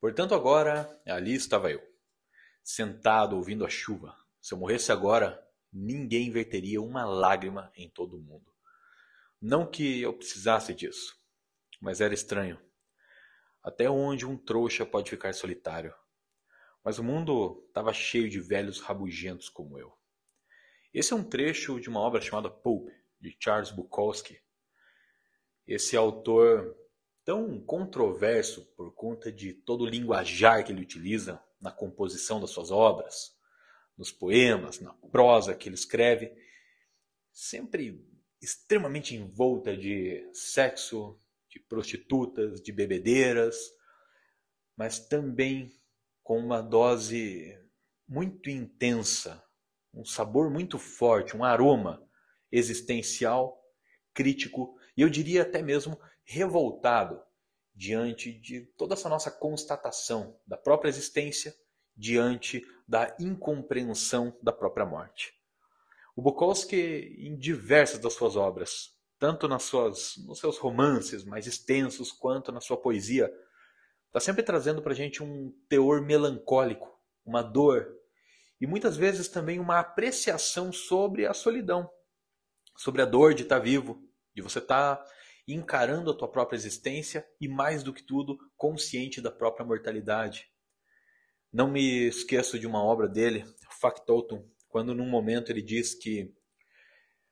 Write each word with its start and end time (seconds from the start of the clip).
Portanto, 0.00 0.34
agora 0.34 1.00
ali 1.06 1.34
estava 1.34 1.70
eu, 1.70 1.82
sentado 2.62 3.36
ouvindo 3.36 3.64
a 3.64 3.68
chuva. 3.68 4.16
Se 4.40 4.54
eu 4.54 4.58
morresse 4.58 4.92
agora, 4.92 5.44
ninguém 5.72 6.30
verteria 6.30 6.80
uma 6.80 7.04
lágrima 7.04 7.72
em 7.74 7.90
todo 7.90 8.16
o 8.16 8.20
mundo. 8.20 8.52
Não 9.40 9.68
que 9.68 10.00
eu 10.00 10.12
precisasse 10.12 10.74
disso, 10.74 11.16
mas 11.80 12.00
era 12.00 12.14
estranho. 12.14 12.60
Até 13.62 13.90
onde 13.90 14.24
um 14.24 14.36
trouxa 14.36 14.86
pode 14.86 15.10
ficar 15.10 15.34
solitário? 15.34 15.94
Mas 16.84 16.98
o 16.98 17.04
mundo 17.04 17.64
estava 17.68 17.92
cheio 17.92 18.30
de 18.30 18.40
velhos 18.40 18.80
rabugentos 18.80 19.48
como 19.48 19.78
eu. 19.78 19.92
Esse 20.94 21.12
é 21.12 21.16
um 21.16 21.24
trecho 21.24 21.80
de 21.80 21.88
uma 21.88 22.00
obra 22.00 22.20
chamada 22.20 22.48
Pope, 22.48 22.92
de 23.20 23.36
Charles 23.38 23.70
Bukowski. 23.70 24.40
Esse 25.66 25.96
autor 25.96 26.74
tão 27.28 27.60
controverso 27.60 28.64
por 28.74 28.90
conta 28.94 29.30
de 29.30 29.52
todo 29.52 29.84
o 29.84 29.86
linguajar 29.86 30.64
que 30.64 30.72
ele 30.72 30.80
utiliza 30.80 31.38
na 31.60 31.70
composição 31.70 32.40
das 32.40 32.48
suas 32.48 32.70
obras, 32.70 33.36
nos 33.98 34.10
poemas, 34.10 34.80
na 34.80 34.94
prosa 34.94 35.54
que 35.54 35.68
ele 35.68 35.74
escreve, 35.74 36.32
sempre 37.30 38.02
extremamente 38.40 39.14
envolta 39.14 39.76
de 39.76 40.26
sexo, 40.32 41.20
de 41.50 41.60
prostitutas, 41.60 42.62
de 42.62 42.72
bebedeiras, 42.72 43.58
mas 44.74 44.98
também 44.98 45.70
com 46.22 46.38
uma 46.38 46.62
dose 46.62 47.62
muito 48.08 48.48
intensa, 48.48 49.44
um 49.92 50.02
sabor 50.02 50.50
muito 50.50 50.78
forte, 50.78 51.36
um 51.36 51.44
aroma 51.44 52.02
existencial, 52.50 53.62
crítico 54.14 54.78
e 54.96 55.02
eu 55.02 55.08
diria 55.08 55.42
até 55.42 55.62
mesmo 55.62 55.96
revoltado 56.30 57.22
diante 57.74 58.30
de 58.30 58.60
toda 58.76 58.92
essa 58.92 59.08
nossa 59.08 59.30
constatação 59.30 60.38
da 60.46 60.58
própria 60.58 60.90
existência, 60.90 61.54
diante 61.96 62.62
da 62.86 63.16
incompreensão 63.18 64.36
da 64.42 64.52
própria 64.52 64.84
morte. 64.84 65.32
O 66.14 66.20
Bukowski, 66.20 67.16
em 67.18 67.34
diversas 67.34 67.98
das 67.98 68.12
suas 68.12 68.36
obras, 68.36 68.94
tanto 69.18 69.48
nas 69.48 69.62
suas, 69.62 70.16
nos 70.18 70.38
seus 70.38 70.58
romances 70.58 71.24
mais 71.24 71.46
extensos 71.46 72.12
quanto 72.12 72.52
na 72.52 72.60
sua 72.60 72.76
poesia, 72.76 73.32
está 74.08 74.20
sempre 74.20 74.42
trazendo 74.42 74.82
para 74.82 74.92
a 74.92 74.96
gente 74.96 75.22
um 75.22 75.50
teor 75.66 76.02
melancólico, 76.02 77.00
uma 77.24 77.42
dor 77.42 77.96
e 78.60 78.66
muitas 78.66 78.98
vezes 78.98 79.28
também 79.28 79.58
uma 79.58 79.78
apreciação 79.78 80.72
sobre 80.72 81.26
a 81.26 81.32
solidão, 81.32 81.88
sobre 82.76 83.00
a 83.00 83.06
dor 83.06 83.32
de 83.32 83.44
estar 83.44 83.56
tá 83.56 83.62
vivo, 83.62 84.02
de 84.34 84.42
você 84.42 84.58
estar 84.58 84.96
tá 84.96 85.17
encarando 85.54 86.10
a 86.10 86.14
tua 86.14 86.28
própria 86.28 86.56
existência 86.56 87.26
e, 87.40 87.48
mais 87.48 87.82
do 87.82 87.92
que 87.92 88.02
tudo, 88.02 88.38
consciente 88.56 89.20
da 89.20 89.30
própria 89.30 89.64
mortalidade. 89.64 90.46
Não 91.50 91.70
me 91.70 92.08
esqueço 92.08 92.58
de 92.58 92.66
uma 92.66 92.84
obra 92.84 93.08
dele, 93.08 93.44
Factotum, 93.80 94.46
quando 94.68 94.94
num 94.94 95.08
momento 95.08 95.50
ele 95.50 95.62
diz 95.62 95.94
que, 95.94 96.34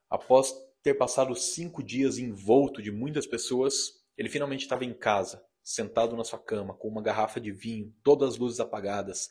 após 0.08 0.54
ter 0.82 0.94
passado 0.94 1.34
cinco 1.34 1.82
dias 1.82 2.16
envolto 2.16 2.80
de 2.80 2.90
muitas 2.90 3.26
pessoas, 3.26 4.02
ele 4.16 4.30
finalmente 4.30 4.62
estava 4.62 4.84
em 4.84 4.94
casa, 4.94 5.44
sentado 5.62 6.16
na 6.16 6.24
sua 6.24 6.38
cama, 6.38 6.74
com 6.74 6.88
uma 6.88 7.02
garrafa 7.02 7.38
de 7.38 7.52
vinho, 7.52 7.94
todas 8.02 8.34
as 8.34 8.38
luzes 8.38 8.60
apagadas, 8.60 9.30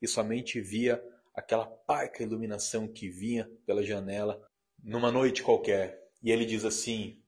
e 0.00 0.08
somente 0.08 0.60
via 0.60 1.02
aquela 1.34 1.66
parca 1.66 2.22
iluminação 2.22 2.88
que 2.88 3.08
vinha 3.08 3.50
pela 3.66 3.82
janela 3.82 4.40
numa 4.82 5.12
noite 5.12 5.42
qualquer. 5.42 6.00
E 6.22 6.30
ele 6.30 6.46
diz 6.46 6.64
assim: 6.64 7.21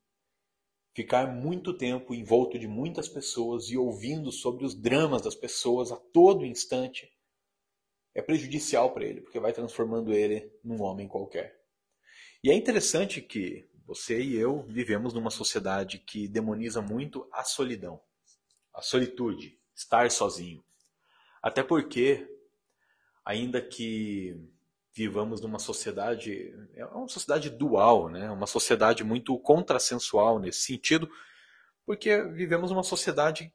ficar 0.95 1.27
muito 1.27 1.77
tempo 1.77 2.15
envolto 2.15 2.59
de 2.59 2.69
muitas 2.69 3.09
pessoas 3.09 3.69
e 3.69 3.77
ouvindo 3.77 4.31
sobre 4.31 4.65
os 4.65 4.75
dramas 4.75 5.23
das 5.23 5.35
pessoas 5.35 5.91
a 5.91 5.97
todo 5.97 6.47
instante 6.47 7.13
é 8.15 8.23
prejudicial 8.23 8.95
para 8.95 9.05
ele, 9.05 9.21
porque 9.21 9.41
vai 9.41 9.53
transformando 9.53 10.13
ele 10.13 10.53
num 10.63 10.81
homem 10.81 11.09
qualquer. 11.09 11.61
E 12.43 12.51
é 12.51 12.55
interessante 12.55 13.21
que 13.21 13.69
você 13.85 14.23
e 14.23 14.37
eu 14.37 14.63
vivemos 14.63 15.13
numa 15.13 15.31
sociedade 15.31 15.99
que 15.99 16.29
demoniza 16.29 16.81
muito 16.81 17.29
a 17.33 17.43
solidão, 17.43 18.01
a 18.73 18.81
solitude, 18.81 19.59
estar 19.75 20.11
sozinho. 20.13 20.65
Até 21.43 21.63
porque, 21.63 22.27
ainda 23.25 23.61
que 23.61 24.37
vivamos 24.95 25.41
numa 25.41 25.59
sociedade, 25.59 26.55
é 26.75 26.87
uma 26.87 27.09
sociedade 27.09 27.51
dual, 27.51 28.09
né? 28.09 28.31
uma 28.31 28.47
sociedade 28.47 29.03
muito 29.03 29.37
contrassensual 29.41 30.39
nesse 30.39 30.61
sentido, 30.61 31.11
porque 31.85 32.23
vivemos 32.23 32.71
uma 32.71 32.85
sociedade 32.85 33.53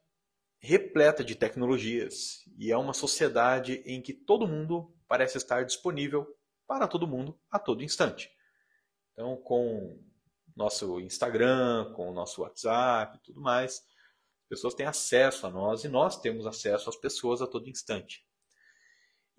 repleta 0.58 1.24
de 1.24 1.34
tecnologias 1.34 2.44
e 2.58 2.70
é 2.70 2.76
uma 2.76 2.92
sociedade 2.92 3.82
em 3.86 4.02
que 4.02 4.12
todo 4.12 4.46
mundo 4.46 4.94
parece 5.08 5.38
estar 5.38 5.64
disponível 5.64 6.26
para 6.66 6.86
todo 6.86 7.08
mundo 7.08 7.40
a 7.50 7.58
todo 7.58 7.82
instante. 7.82 8.30
Então, 9.12 9.36
com 9.38 9.98
nosso 10.54 11.00
Instagram, 11.00 11.92
com 11.94 12.10
o 12.10 12.12
nosso 12.12 12.42
WhatsApp 12.42 13.16
e 13.16 13.20
tudo 13.22 13.40
mais, 13.40 13.76
as 14.42 14.48
pessoas 14.50 14.74
têm 14.74 14.84
acesso 14.84 15.46
a 15.46 15.50
nós 15.50 15.84
e 15.84 15.88
nós 15.88 16.20
temos 16.20 16.46
acesso 16.46 16.90
às 16.90 16.96
pessoas 16.96 17.40
a 17.40 17.46
todo 17.46 17.68
instante. 17.68 18.24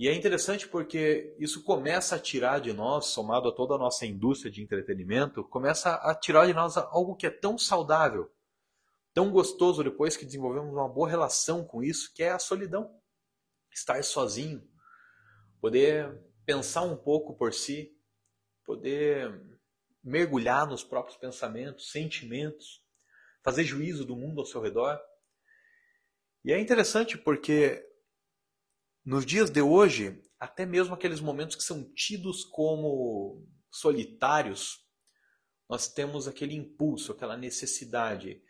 E 0.01 0.07
é 0.07 0.15
interessante 0.15 0.67
porque 0.67 1.35
isso 1.37 1.61
começa 1.61 2.15
a 2.15 2.19
tirar 2.19 2.59
de 2.59 2.73
nós, 2.73 3.05
somado 3.05 3.47
a 3.47 3.51
toda 3.51 3.75
a 3.75 3.77
nossa 3.77 4.03
indústria 4.03 4.51
de 4.51 4.59
entretenimento, 4.59 5.43
começa 5.43 5.93
a 5.93 6.15
tirar 6.15 6.47
de 6.47 6.55
nós 6.55 6.75
algo 6.75 7.15
que 7.15 7.27
é 7.27 7.29
tão 7.29 7.55
saudável, 7.55 8.27
tão 9.13 9.31
gostoso 9.31 9.83
depois 9.83 10.17
que 10.17 10.25
desenvolvemos 10.25 10.73
uma 10.73 10.89
boa 10.89 11.07
relação 11.07 11.63
com 11.63 11.83
isso, 11.83 12.11
que 12.15 12.23
é 12.23 12.31
a 12.31 12.39
solidão. 12.39 12.99
Estar 13.71 14.03
sozinho, 14.03 14.67
poder 15.61 16.19
pensar 16.47 16.81
um 16.81 16.97
pouco 16.97 17.35
por 17.35 17.53
si, 17.53 17.95
poder 18.65 19.39
mergulhar 20.03 20.65
nos 20.65 20.83
próprios 20.83 21.15
pensamentos, 21.15 21.91
sentimentos, 21.91 22.83
fazer 23.43 23.65
juízo 23.65 24.03
do 24.03 24.15
mundo 24.15 24.41
ao 24.41 24.47
seu 24.47 24.61
redor. 24.61 24.99
E 26.43 26.51
é 26.51 26.59
interessante 26.59 27.19
porque 27.19 27.87
nos 29.03 29.25
dias 29.25 29.49
de 29.49 29.61
hoje, 29.61 30.21
até 30.39 30.65
mesmo 30.65 30.93
aqueles 30.93 31.19
momentos 31.19 31.55
que 31.55 31.63
são 31.63 31.83
tidos 31.93 32.43
como 32.43 33.45
solitários, 33.71 34.79
nós 35.69 35.87
temos 35.87 36.27
aquele 36.27 36.55
impulso, 36.55 37.11
aquela 37.11 37.37
necessidade 37.37 38.41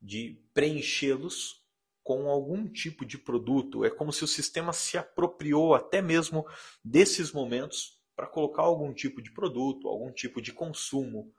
de 0.00 0.42
preenchê-los 0.52 1.64
com 2.02 2.28
algum 2.28 2.68
tipo 2.68 3.04
de 3.04 3.18
produto. 3.18 3.84
É 3.84 3.90
como 3.90 4.12
se 4.12 4.24
o 4.24 4.28
sistema 4.28 4.72
se 4.72 4.98
apropriou 4.98 5.74
até 5.74 6.02
mesmo 6.02 6.46
desses 6.84 7.32
momentos 7.32 8.00
para 8.14 8.26
colocar 8.26 8.62
algum 8.62 8.92
tipo 8.92 9.22
de 9.22 9.32
produto, 9.32 9.88
algum 9.88 10.12
tipo 10.12 10.40
de 10.40 10.52
consumo 10.52 11.32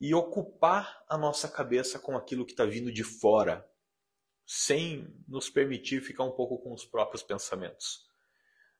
e 0.00 0.14
ocupar 0.14 1.02
a 1.08 1.16
nossa 1.16 1.48
cabeça 1.48 1.98
com 1.98 2.16
aquilo 2.16 2.44
que 2.44 2.52
está 2.52 2.64
vindo 2.64 2.92
de 2.92 3.02
fora, 3.02 3.66
sem 4.46 5.12
nos 5.26 5.50
permitir 5.50 6.00
ficar 6.00 6.24
um 6.24 6.30
pouco 6.30 6.58
com 6.58 6.72
os 6.72 6.84
próprios 6.84 7.22
pensamentos. 7.22 8.06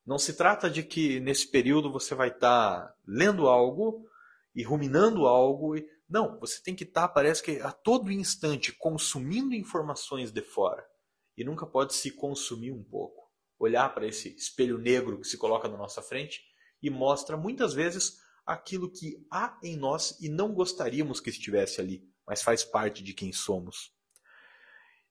Não 0.07 0.19
se 0.19 0.35
trata 0.35 0.71
de 0.71 0.85
que 0.85 1.19
nesse 1.19 1.51
período 1.51 1.91
você 1.91 2.15
vai 2.15 2.29
estar 2.29 2.87
tá 2.87 2.95
lendo 3.05 3.49
algo 3.49 4.09
e 4.55 4.63
ruminando 4.63 5.27
algo. 5.27 5.77
E... 5.77 5.85
Não, 6.09 6.39
você 6.39 6.63
tem 6.63 6.77
que 6.77 6.85
estar, 6.85 7.09
tá, 7.09 7.13
parece 7.13 7.43
que 7.43 7.59
a 7.59 7.73
todo 7.73 8.13
instante, 8.13 8.73
consumindo 8.73 9.53
informações 9.53 10.31
de 10.31 10.43
fora. 10.43 10.87
E 11.37 11.43
nunca 11.43 11.67
pode 11.67 11.95
se 11.95 12.13
consumir 12.13 12.71
um 12.71 12.85
pouco. 12.85 13.29
Olhar 13.59 13.93
para 13.93 14.07
esse 14.07 14.35
espelho 14.37 14.79
negro 14.79 15.21
que 15.21 15.27
se 15.27 15.37
coloca 15.37 15.69
na 15.69 15.77
nossa 15.77 16.01
frente 16.01 16.41
e 16.81 16.89
mostra 16.89 17.37
muitas 17.37 17.75
vezes 17.75 18.19
aquilo 18.47 18.91
que 18.91 19.27
há 19.31 19.59
em 19.61 19.77
nós 19.77 20.17
e 20.21 20.29
não 20.29 20.55
gostaríamos 20.55 21.19
que 21.19 21.31
estivesse 21.31 21.81
ali, 21.81 22.09
mas 22.25 22.43
faz 22.43 22.63
parte 22.63 23.03
de 23.03 23.13
quem 23.13 23.33
somos. 23.33 23.96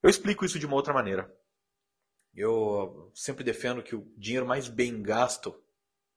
Eu 0.05 0.09
explico 0.09 0.45
isso 0.45 0.59
de 0.59 0.67
uma 0.67 0.75
outra 0.75 0.93
maneira. 0.93 1.35
Eu 2.31 3.11
sempre 3.15 3.43
defendo 3.43 3.81
que 3.81 3.95
o 3.95 4.13
dinheiro 4.15 4.45
mais 4.45 4.67
bem 4.67 5.01
gasto 5.01 5.59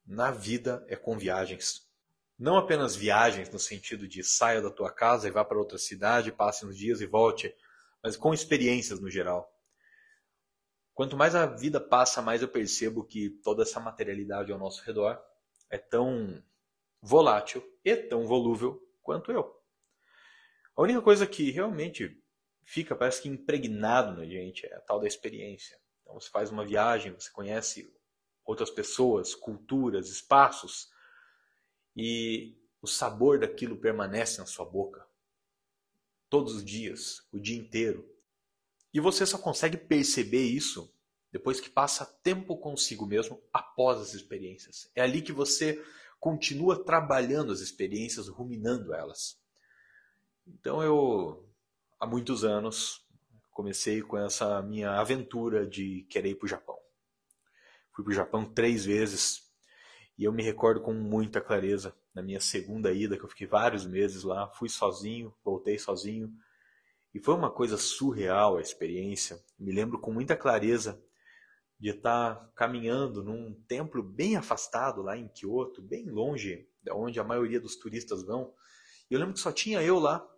na 0.07 0.31
vida 0.31 0.85
é 0.89 0.95
com 0.95 1.17
viagens. 1.17 1.89
Não 2.39 2.59
apenas 2.59 2.95
viagens 2.95 3.49
no 3.49 3.59
sentido 3.59 4.07
de 4.07 4.23
saia 4.23 4.61
da 4.61 4.71
tua 4.71 4.93
casa 4.93 5.27
e 5.27 5.31
vá 5.31 5.43
para 5.43 5.57
outra 5.57 5.79
cidade, 5.79 6.31
passe 6.31 6.67
uns 6.67 6.77
dias 6.77 7.01
e 7.01 7.07
volte, 7.07 7.51
mas 8.03 8.15
com 8.15 8.35
experiências 8.35 9.01
no 9.01 9.11
geral. 9.11 9.51
Quanto 10.93 11.17
mais 11.17 11.35
a 11.35 11.47
vida 11.47 11.81
passa, 11.81 12.21
mais 12.21 12.43
eu 12.43 12.49
percebo 12.49 13.03
que 13.03 13.31
toda 13.43 13.62
essa 13.62 13.81
materialidade 13.81 14.53
ao 14.53 14.59
nosso 14.59 14.85
redor 14.85 15.19
é 15.71 15.79
tão 15.79 16.45
volátil 17.01 17.65
e 17.83 17.97
tão 17.97 18.27
volúvel 18.27 18.87
quanto 19.01 19.33
eu. 19.33 19.51
A 20.77 20.83
única 20.83 21.01
coisa 21.01 21.27
que 21.27 21.51
realmente 21.51 22.23
fica, 22.69 22.94
parece 22.94 23.23
que 23.23 23.29
impregnado 23.31 24.15
na 24.15 24.26
gente, 24.26 24.67
é 24.67 24.75
a 24.75 24.81
tal 24.81 25.00
da 25.00 25.06
experiência. 25.06 25.81
Então 26.03 26.12
você 26.20 26.29
faz 26.29 26.50
uma 26.50 26.67
viagem, 26.67 27.12
você 27.12 27.31
conhece 27.31 27.91
outras 28.44 28.69
pessoas, 28.69 29.35
culturas, 29.35 30.11
espaços, 30.11 30.91
e 31.97 32.59
o 32.82 32.87
sabor 32.87 33.38
daquilo 33.38 33.79
permanece 33.79 34.38
na 34.38 34.44
sua 34.44 34.67
boca 34.67 35.06
todos 36.29 36.56
os 36.56 36.65
dias, 36.65 37.26
o 37.32 37.41
dia 37.41 37.56
inteiro. 37.56 38.06
E 38.93 39.00
você 39.00 39.25
só 39.25 39.38
consegue 39.38 39.79
perceber 39.79 40.43
isso 40.43 40.94
depois 41.32 41.61
que 41.61 41.71
passa 41.71 42.05
tempo 42.23 42.55
consigo 42.59 43.06
mesmo 43.06 43.43
após 43.50 43.99
as 43.99 44.12
experiências. 44.12 44.91
É 44.94 45.00
ali 45.00 45.23
que 45.23 45.32
você 45.32 45.82
continua 46.21 46.85
trabalhando 46.85 47.50
as 47.50 47.61
experiências, 47.61 48.29
ruminando 48.29 48.93
elas. 48.93 49.41
Então 50.47 50.82
eu, 50.82 51.48
muitos 52.09 52.45
anos, 52.45 53.07
comecei 53.51 54.03
com 54.03 54.17
essa 54.17 54.63
minha 54.63 54.93
aventura 54.93 55.67
de 55.67 56.07
querer 56.11 56.31
ir 56.31 56.35
para 56.37 56.47
o 56.47 56.49
Japão. 56.49 56.79
Fui 57.93 58.05
para 58.05 58.13
o 58.13 58.15
Japão 58.15 58.45
três 58.45 58.85
vezes 58.85 59.49
e 60.19 60.25
eu 60.25 60.33
me 60.33 60.43
recordo 60.43 60.81
com 60.81 60.93
muita 60.93 61.41
clareza 61.41 61.95
na 62.15 62.23
minha 62.23 62.41
segunda 62.41 62.93
ida, 62.93 63.17
que 63.17 63.25
eu 63.25 63.29
fiquei 63.29 63.47
vários 63.47 63.87
meses 63.87 64.25
lá, 64.25 64.49
fui 64.49 64.69
sozinho, 64.69 65.33
voltei 65.45 65.79
sozinho. 65.79 66.33
E 67.15 67.21
foi 67.21 67.35
uma 67.35 67.51
coisa 67.51 67.77
surreal 67.77 68.57
a 68.57 68.61
experiência. 68.61 69.41
Me 69.59 69.71
lembro 69.71 70.01
com 70.01 70.13
muita 70.13 70.37
clareza 70.37 71.01
de 71.79 71.91
estar 71.91 72.51
caminhando 72.57 73.23
num 73.23 73.55
templo 73.69 74.03
bem 74.03 74.37
afastado 74.37 75.03
lá 75.03 75.17
em 75.17 75.29
Kyoto, 75.29 75.81
bem 75.81 76.11
longe 76.11 76.69
de 76.83 76.91
onde 76.91 77.21
a 77.21 77.25
maioria 77.25 77.61
dos 77.61 77.77
turistas 77.77 78.25
vão. 78.25 78.53
E 79.09 79.15
eu 79.15 79.21
lembro 79.21 79.35
que 79.35 79.41
só 79.41 79.53
tinha 79.53 79.81
eu 79.83 79.99
lá 79.99 80.29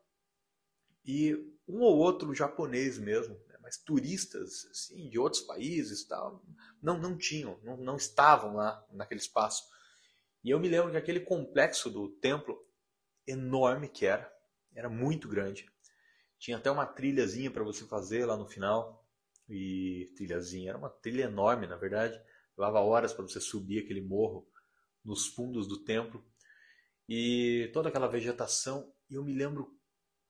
e 1.04 1.49
um 1.70 1.80
ou 1.80 1.96
outro 1.96 2.34
japonês 2.34 2.98
mesmo, 2.98 3.34
né? 3.48 3.56
mas 3.62 3.76
turistas 3.76 4.66
assim, 4.70 5.08
de 5.08 5.18
outros 5.18 5.42
países 5.42 6.04
tal, 6.04 6.44
não, 6.82 6.98
não 6.98 7.16
tinham, 7.16 7.58
não, 7.62 7.76
não 7.76 7.96
estavam 7.96 8.54
lá 8.54 8.84
naquele 8.92 9.20
espaço. 9.20 9.64
E 10.42 10.50
eu 10.50 10.58
me 10.58 10.68
lembro 10.68 10.90
que 10.90 10.96
aquele 10.96 11.20
complexo 11.20 11.90
do 11.90 12.08
templo, 12.08 12.58
enorme 13.26 13.88
que 13.88 14.06
era, 14.06 14.32
era 14.74 14.88
muito 14.88 15.28
grande. 15.28 15.70
Tinha 16.38 16.56
até 16.56 16.70
uma 16.70 16.86
trilhazinha 16.86 17.50
para 17.50 17.62
você 17.62 17.84
fazer 17.84 18.24
lá 18.24 18.36
no 18.36 18.46
final 18.46 19.06
e 19.48 20.10
trilhazinha. 20.16 20.70
Era 20.70 20.78
uma 20.78 20.88
trilha 20.88 21.24
enorme, 21.24 21.66
na 21.66 21.76
verdade. 21.76 22.18
Levava 22.56 22.80
horas 22.80 23.12
para 23.12 23.22
você 23.22 23.40
subir 23.40 23.84
aquele 23.84 24.00
morro 24.00 24.48
nos 25.04 25.26
fundos 25.26 25.68
do 25.68 25.84
templo. 25.84 26.24
E 27.06 27.70
toda 27.74 27.90
aquela 27.90 28.08
vegetação. 28.08 28.90
Eu 29.10 29.22
me 29.22 29.34
lembro 29.34 29.78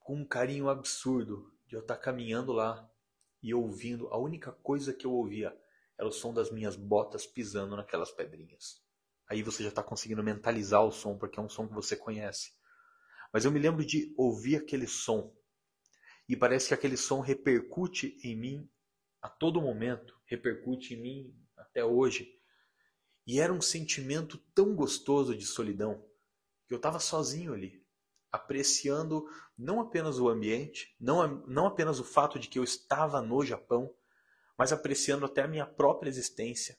com 0.00 0.17
um 0.17 0.25
carinho 0.25 0.69
absurdo 0.69 1.52
de 1.67 1.76
eu 1.76 1.81
estar 1.81 1.97
caminhando 1.97 2.52
lá 2.52 2.91
e 3.43 3.55
ouvindo. 3.55 4.08
A 4.08 4.19
única 4.19 4.52
coisa 4.52 4.93
que 4.93 5.06
eu 5.06 5.12
ouvia 5.12 5.56
era 5.99 6.08
o 6.08 6.12
som 6.12 6.32
das 6.32 6.50
minhas 6.50 6.76
botas 6.76 7.26
pisando 7.26 7.76
naquelas 7.76 8.11
pedrinhas. 8.11 8.82
Aí 9.29 9.43
você 9.43 9.62
já 9.62 9.69
está 9.69 9.82
conseguindo 9.82 10.25
mentalizar 10.25 10.85
o 10.85 10.91
som, 10.91 11.17
porque 11.17 11.38
é 11.38 11.43
um 11.43 11.49
som 11.49 11.69
que 11.69 11.75
você 11.75 11.94
conhece. 11.94 12.52
Mas 13.32 13.44
eu 13.44 13.52
me 13.52 13.61
lembro 13.61 13.85
de 13.85 14.12
ouvir 14.17 14.56
aquele 14.56 14.88
som. 14.88 15.32
E 16.29 16.37
parece 16.37 16.69
que 16.69 16.75
aquele 16.75 16.96
som 16.96 17.20
repercute 17.20 18.19
em 18.25 18.37
mim 18.37 18.70
a 19.23 19.29
todo 19.29 19.61
momento, 19.61 20.19
repercute 20.25 20.94
em 20.94 21.00
mim 21.00 21.46
até 21.56 21.85
hoje. 21.85 22.35
E 23.26 23.38
era 23.38 23.53
um 23.53 23.61
sentimento 23.61 24.38
tão 24.55 24.75
gostoso 24.75 25.37
de 25.37 25.44
solidão 25.44 26.05
que 26.67 26.75
eu 26.75 26.79
estava 26.79 26.99
sozinho 26.99 27.53
ali, 27.53 27.80
apreciando 28.32 29.27
não 29.56 29.81
apenas 29.81 30.19
o 30.19 30.29
ambiente, 30.29 30.94
não, 30.99 31.44
não 31.47 31.67
apenas 31.67 31.99
o 31.99 32.05
fato 32.05 32.38
de 32.38 32.49
que 32.49 32.59
eu 32.59 32.65
estava 32.65 33.21
no 33.21 33.44
Japão, 33.44 33.94
mas 34.56 34.73
apreciando 34.73 35.27
até 35.27 35.43
a 35.43 35.49
minha 35.49 35.67
própria 35.67 36.09
existência, 36.09 36.79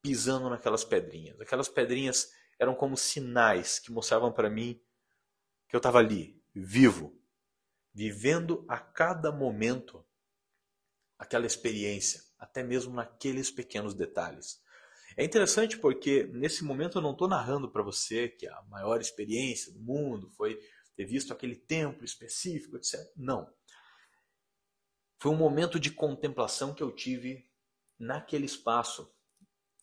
pisando 0.00 0.48
naquelas 0.48 0.84
pedrinhas. 0.84 1.40
Aquelas 1.40 1.68
pedrinhas 1.68 2.32
eram 2.58 2.74
como 2.74 2.96
sinais 2.96 3.78
que 3.78 3.92
mostravam 3.92 4.32
para 4.32 4.50
mim 4.50 4.80
que 5.68 5.76
eu 5.76 5.78
estava 5.78 5.98
ali, 5.98 6.40
vivo, 6.54 7.18
vivendo 7.92 8.64
a 8.68 8.78
cada 8.78 9.32
momento 9.32 10.04
aquela 11.18 11.46
experiência, 11.46 12.22
até 12.38 12.62
mesmo 12.62 12.94
naqueles 12.94 13.50
pequenos 13.50 13.94
detalhes. 13.94 14.62
É 15.16 15.24
interessante 15.24 15.78
porque 15.78 16.24
nesse 16.32 16.64
momento 16.64 16.98
eu 16.98 17.02
não 17.02 17.12
estou 17.12 17.28
narrando 17.28 17.70
para 17.70 17.82
você 17.82 18.28
que 18.28 18.46
a 18.46 18.62
maior 18.62 19.00
experiência 19.00 19.72
do 19.72 19.80
mundo 19.80 20.28
foi 20.30 20.58
ter 20.96 21.04
visto 21.04 21.32
aquele 21.32 21.56
templo 21.56 22.04
específico, 22.04 22.76
etc. 22.76 23.00
Não. 23.16 23.48
Foi 25.20 25.32
um 25.32 25.36
momento 25.36 25.78
de 25.78 25.90
contemplação 25.90 26.74
que 26.74 26.82
eu 26.82 26.90
tive 26.92 27.48
naquele 27.98 28.46
espaço. 28.46 29.12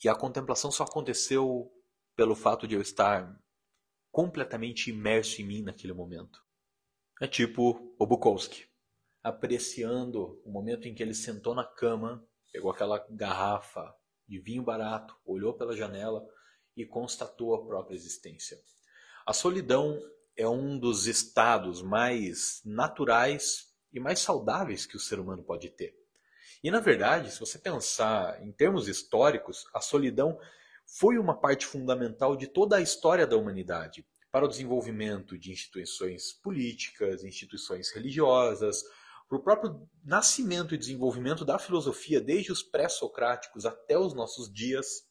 E 0.04 0.10
a 0.10 0.16
contemplação 0.16 0.72
só 0.72 0.84
aconteceu 0.84 1.72
pelo 2.16 2.36
fato 2.36 2.68
de 2.68 2.76
eu 2.76 2.82
estar 2.82 3.40
completamente 4.12 4.90
imerso 4.90 5.42
em 5.42 5.46
mim 5.46 5.64
naquele 5.64 5.94
momento. 5.94 6.44
É 7.22 7.28
tipo 7.28 7.96
o 7.98 8.06
Bukowski 8.06 8.72
apreciando 9.24 10.42
o 10.44 10.52
momento 10.52 10.88
em 10.88 10.96
que 10.96 11.04
ele 11.04 11.14
sentou 11.14 11.54
na 11.54 11.64
cama, 11.64 12.26
pegou 12.52 12.72
aquela 12.72 13.06
garrafa 13.10 13.94
de 14.32 14.40
vinho 14.40 14.64
barato, 14.64 15.14
olhou 15.26 15.54
pela 15.54 15.76
janela 15.76 16.26
e 16.76 16.86
constatou 16.86 17.54
a 17.54 17.66
própria 17.66 17.96
existência. 17.96 18.58
A 19.26 19.34
solidão 19.34 20.00
é 20.38 20.48
um 20.48 20.80
dos 20.80 21.06
estados 21.06 21.82
mais 21.82 22.62
naturais 22.64 23.74
e 23.92 24.00
mais 24.00 24.20
saudáveis 24.20 24.86
que 24.86 24.96
o 24.96 25.00
ser 25.02 25.20
humano 25.20 25.44
pode 25.44 25.70
ter. 25.70 25.94
E 26.64 26.72
na 26.72 26.80
verdade, 26.80 27.30
se 27.30 27.42
você 27.42 27.60
pensar 27.60 28.42
em 28.42 28.54
termos 28.54 28.88
históricos, 28.88 29.68
a 29.74 29.82
solidão 29.82 30.40
foi 30.86 31.18
uma 31.18 31.38
parte 31.38 31.66
fundamental 31.66 32.38
de 32.38 32.48
toda 32.48 32.78
a 32.78 32.82
história 32.82 33.28
da 33.28 33.36
humanidade 33.36 34.08
para 34.32 34.46
o 34.46 34.48
desenvolvimento 34.48 35.38
de 35.38 35.52
instituições 35.52 36.32
políticas, 36.32 37.26
instituições 37.26 37.92
religiosas, 37.92 38.82
para 39.32 39.38
o 39.38 39.42
próprio 39.42 39.90
nascimento 40.04 40.76
e 40.76 40.78
desenvolvimento 40.78 41.46
da 41.46 41.58
filosofia, 41.58 42.20
desde 42.20 42.52
os 42.52 42.62
pré-socráticos 42.62 43.66
até 43.66 43.98
os 43.98 44.14
nossos 44.14 44.52
dias, 44.52 45.06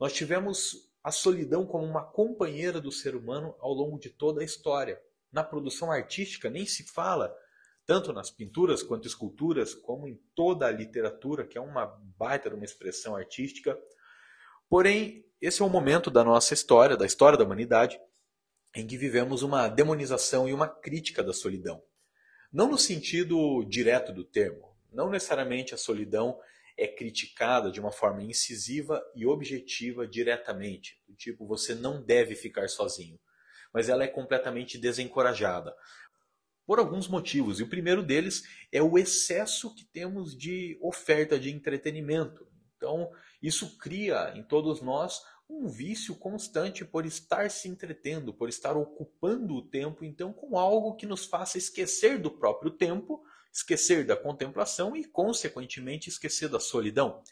nós 0.00 0.14
tivemos 0.14 0.90
a 1.02 1.12
solidão 1.12 1.66
como 1.66 1.84
uma 1.84 2.02
companheira 2.02 2.80
do 2.80 2.90
ser 2.90 3.14
humano 3.14 3.54
ao 3.60 3.74
longo 3.74 3.98
de 3.98 4.08
toda 4.08 4.40
a 4.40 4.44
história. 4.44 4.98
Na 5.30 5.44
produção 5.44 5.92
artística 5.92 6.48
nem 6.48 6.64
se 6.64 6.84
fala, 6.84 7.36
tanto 7.84 8.14
nas 8.14 8.30
pinturas 8.30 8.82
quanto 8.82 9.06
esculturas, 9.06 9.74
como 9.74 10.08
em 10.08 10.18
toda 10.34 10.66
a 10.66 10.72
literatura, 10.72 11.46
que 11.46 11.58
é 11.58 11.60
uma 11.60 11.84
baita 12.16 12.48
uma 12.48 12.64
expressão 12.64 13.14
artística. 13.14 13.78
Porém, 14.70 15.22
esse 15.38 15.60
é 15.60 15.64
um 15.66 15.68
momento 15.68 16.10
da 16.10 16.24
nossa 16.24 16.54
história, 16.54 16.96
da 16.96 17.04
história 17.04 17.36
da 17.36 17.44
humanidade, 17.44 18.00
em 18.74 18.86
que 18.86 18.96
vivemos 18.96 19.42
uma 19.42 19.68
demonização 19.68 20.48
e 20.48 20.54
uma 20.54 20.66
crítica 20.66 21.22
da 21.22 21.34
solidão. 21.34 21.82
Não 22.54 22.70
no 22.70 22.78
sentido 22.78 23.64
direto 23.64 24.12
do 24.12 24.22
termo. 24.22 24.72
Não 24.92 25.10
necessariamente 25.10 25.74
a 25.74 25.76
solidão 25.76 26.38
é 26.78 26.86
criticada 26.86 27.68
de 27.68 27.80
uma 27.80 27.90
forma 27.90 28.22
incisiva 28.22 29.04
e 29.12 29.26
objetiva 29.26 30.06
diretamente. 30.06 30.96
Tipo, 31.16 31.48
você 31.48 31.74
não 31.74 32.00
deve 32.00 32.36
ficar 32.36 32.68
sozinho. 32.68 33.18
Mas 33.72 33.88
ela 33.88 34.04
é 34.04 34.06
completamente 34.06 34.78
desencorajada. 34.78 35.74
Por 36.64 36.78
alguns 36.78 37.08
motivos. 37.08 37.58
E 37.58 37.64
o 37.64 37.68
primeiro 37.68 38.04
deles 38.04 38.44
é 38.70 38.80
o 38.80 38.96
excesso 38.96 39.74
que 39.74 39.84
temos 39.86 40.38
de 40.38 40.78
oferta 40.80 41.36
de 41.40 41.50
entretenimento. 41.50 42.46
Então, 42.76 43.10
isso 43.42 43.76
cria 43.78 44.32
em 44.36 44.44
todos 44.44 44.80
nós 44.80 45.20
um 45.48 45.68
vício 45.68 46.14
constante 46.14 46.84
por 46.84 47.04
estar 47.04 47.50
se 47.50 47.68
entretendo, 47.68 48.32
por 48.32 48.48
estar 48.48 48.76
ocupando 48.76 49.54
o 49.54 49.62
tempo, 49.62 50.04
então, 50.04 50.32
com 50.32 50.58
algo 50.58 50.94
que 50.94 51.06
nos 51.06 51.26
faça 51.26 51.58
esquecer 51.58 52.18
do 52.18 52.30
próprio 52.30 52.70
tempo, 52.70 53.22
esquecer 53.52 54.06
da 54.06 54.16
contemplação 54.16 54.96
e, 54.96 55.04
consequentemente, 55.04 56.08
esquecer 56.08 56.48
da 56.48 56.58
solidão. 56.58 57.22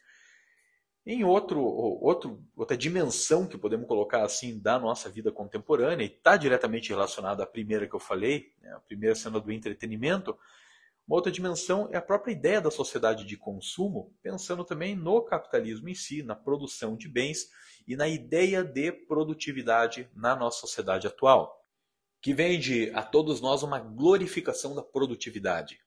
Em 1.04 1.24
outro, 1.24 1.60
outro, 1.60 2.40
outra 2.54 2.76
dimensão 2.76 3.44
que 3.44 3.58
podemos 3.58 3.88
colocar 3.88 4.22
assim 4.22 4.56
da 4.60 4.78
nossa 4.78 5.10
vida 5.10 5.32
contemporânea, 5.32 6.04
e 6.04 6.06
está 6.06 6.36
diretamente 6.36 6.90
relacionada 6.90 7.42
à 7.42 7.46
primeira 7.46 7.88
que 7.88 7.94
eu 7.94 8.00
falei, 8.00 8.52
né, 8.60 8.72
a 8.72 8.78
primeira 8.78 9.14
sendo 9.16 9.38
a 9.38 9.40
do 9.40 9.50
entretenimento, 9.50 10.38
uma 11.06 11.16
outra 11.16 11.32
dimensão 11.32 11.88
é 11.90 11.96
a 11.96 12.02
própria 12.02 12.32
ideia 12.32 12.60
da 12.60 12.70
sociedade 12.70 13.24
de 13.24 13.36
consumo, 13.36 14.14
pensando 14.22 14.64
também 14.64 14.94
no 14.94 15.20
capitalismo 15.22 15.88
em 15.88 15.94
si, 15.94 16.22
na 16.22 16.36
produção 16.36 16.96
de 16.96 17.08
bens 17.08 17.50
e 17.86 17.96
na 17.96 18.08
ideia 18.08 18.62
de 18.62 18.92
produtividade 18.92 20.10
na 20.14 20.36
nossa 20.36 20.60
sociedade 20.60 21.06
atual, 21.06 21.62
que 22.20 22.32
vende 22.32 22.90
a 22.94 23.02
todos 23.02 23.40
nós 23.40 23.62
uma 23.62 23.78
glorificação 23.78 24.74
da 24.74 24.82
produtividade. 24.82 25.80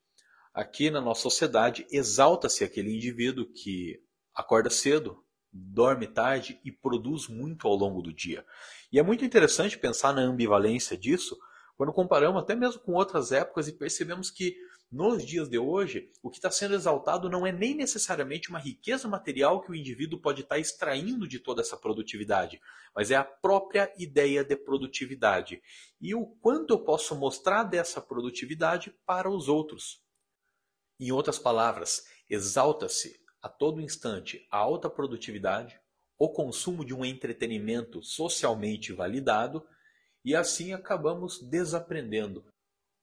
Aqui 0.54 0.90
na 0.90 1.02
nossa 1.02 1.22
sociedade 1.22 1.86
exalta-se 1.92 2.64
aquele 2.64 2.96
indivíduo 2.96 3.46
que 3.46 4.02
acorda 4.34 4.70
cedo, 4.70 5.24
dorme 5.52 6.08
tarde 6.08 6.60
e 6.64 6.72
produz 6.72 7.28
muito 7.28 7.68
ao 7.68 7.76
longo 7.76 8.02
do 8.02 8.14
dia. 8.14 8.46
E 8.92 9.00
é 9.00 9.04
muito 9.04 9.24
interessante 9.24 9.78
pensar 9.78 10.14
na 10.14 10.22
ambivalência 10.22 10.98
disso 10.98 11.38
quando 11.78 11.94
comparamos 11.94 12.42
até 12.42 12.56
mesmo 12.56 12.82
com 12.82 12.94
outras 12.94 13.32
épocas 13.32 13.68
e 13.68 13.74
percebemos 13.74 14.32
que 14.32 14.58
nos 14.92 15.26
dias 15.26 15.50
de 15.50 15.58
hoje, 15.58 16.12
o 16.22 16.30
que 16.30 16.38
está 16.38 16.50
sendo 16.52 16.76
exaltado 16.76 17.30
não 17.30 17.46
é 17.46 17.52
nem 17.52 17.76
necessariamente 17.76 18.50
uma 18.50 18.60
riqueza 18.60 19.08
material 19.08 19.62
que 19.62 19.72
o 19.72 19.76
indivíduo 19.76 20.22
pode 20.22 20.42
estar 20.42 20.56
tá 20.56 20.62
extraindo 20.62 21.28
de 21.28 21.40
toda 21.40 21.62
essa 21.62 21.76
produtividade, 21.76 22.62
mas 22.96 23.12
é 23.12 23.16
a 23.16 23.24
própria 23.24 23.92
ideia 23.98 24.44
de 24.44 24.56
produtividade 24.56 25.62
e 26.00 26.14
o 26.14 26.26
quanto 26.26 26.74
eu 26.74 26.80
posso 26.80 27.16
mostrar 27.16 27.64
dessa 27.64 28.00
produtividade 28.00 28.96
para 29.06 29.30
os 29.30 29.50
outros. 29.50 30.02
Em 31.00 31.12
outras 31.12 31.40
palavras, 31.40 32.06
exalta-se 32.30 33.20
a 33.42 33.50
todo 33.50 33.82
instante 33.82 34.48
a 34.50 34.58
alta 34.58 34.90
produtividade, 34.90 35.80
o 36.18 36.30
consumo 36.30 36.86
de 36.86 36.94
um 36.94 37.04
entretenimento 37.04 38.02
socialmente 38.02 38.94
validado 38.94 39.68
e 40.24 40.34
assim 40.34 40.74
acabamos 40.74 41.42
desaprendendo 41.42 42.46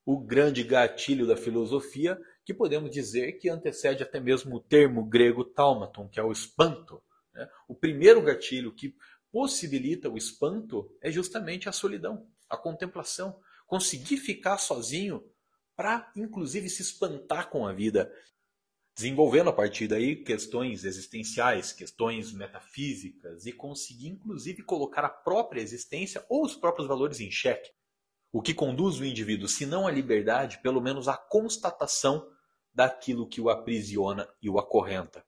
o 0.04 0.18
grande 0.18 0.62
gatilho 0.62 1.26
da 1.26 1.36
filosofia, 1.36 2.20
que 2.44 2.52
podemos 2.52 2.90
dizer 2.90 3.32
que 3.34 3.48
antecede 3.48 4.02
até 4.02 4.18
mesmo 4.18 4.56
o 4.56 4.60
termo 4.60 5.04
grego 5.04 5.44
taumaton, 5.44 6.08
que 6.08 6.18
é 6.18 6.22
o 6.22 6.32
espanto. 6.32 7.02
Né? 7.32 7.48
O 7.68 7.74
primeiro 7.74 8.20
gatilho 8.20 8.74
que 8.74 8.94
possibilita 9.30 10.10
o 10.10 10.18
espanto 10.18 10.94
é 11.00 11.10
justamente 11.10 11.68
a 11.68 11.72
solidão, 11.72 12.26
a 12.50 12.56
contemplação, 12.56 13.38
conseguir 13.66 14.18
ficar 14.18 14.58
sozinho 14.58 15.24
para, 15.76 16.12
inclusive, 16.14 16.68
se 16.68 16.82
espantar 16.82 17.48
com 17.48 17.66
a 17.66 17.72
vida 17.72 18.12
desenvolvendo 18.94 19.48
a 19.48 19.52
partir 19.52 19.88
daí 19.88 20.16
questões 20.16 20.84
existenciais, 20.84 21.72
questões 21.72 22.32
metafísicas 22.32 23.46
e 23.46 23.52
conseguir 23.52 24.08
inclusive 24.08 24.62
colocar 24.62 25.04
a 25.04 25.08
própria 25.08 25.62
existência 25.62 26.24
ou 26.28 26.44
os 26.44 26.54
próprios 26.54 26.86
valores 26.86 27.20
em 27.20 27.30
xeque. 27.30 27.70
O 28.32 28.40
que 28.40 28.54
conduz 28.54 28.98
o 28.98 29.04
indivíduo, 29.04 29.46
se 29.46 29.66
não 29.66 29.86
à 29.86 29.90
liberdade, 29.90 30.58
pelo 30.62 30.80
menos 30.80 31.06
à 31.06 31.16
constatação 31.16 32.26
daquilo 32.74 33.28
que 33.28 33.40
o 33.40 33.50
aprisiona 33.50 34.26
e 34.40 34.48
o 34.48 34.58
acorrenta. 34.58 35.24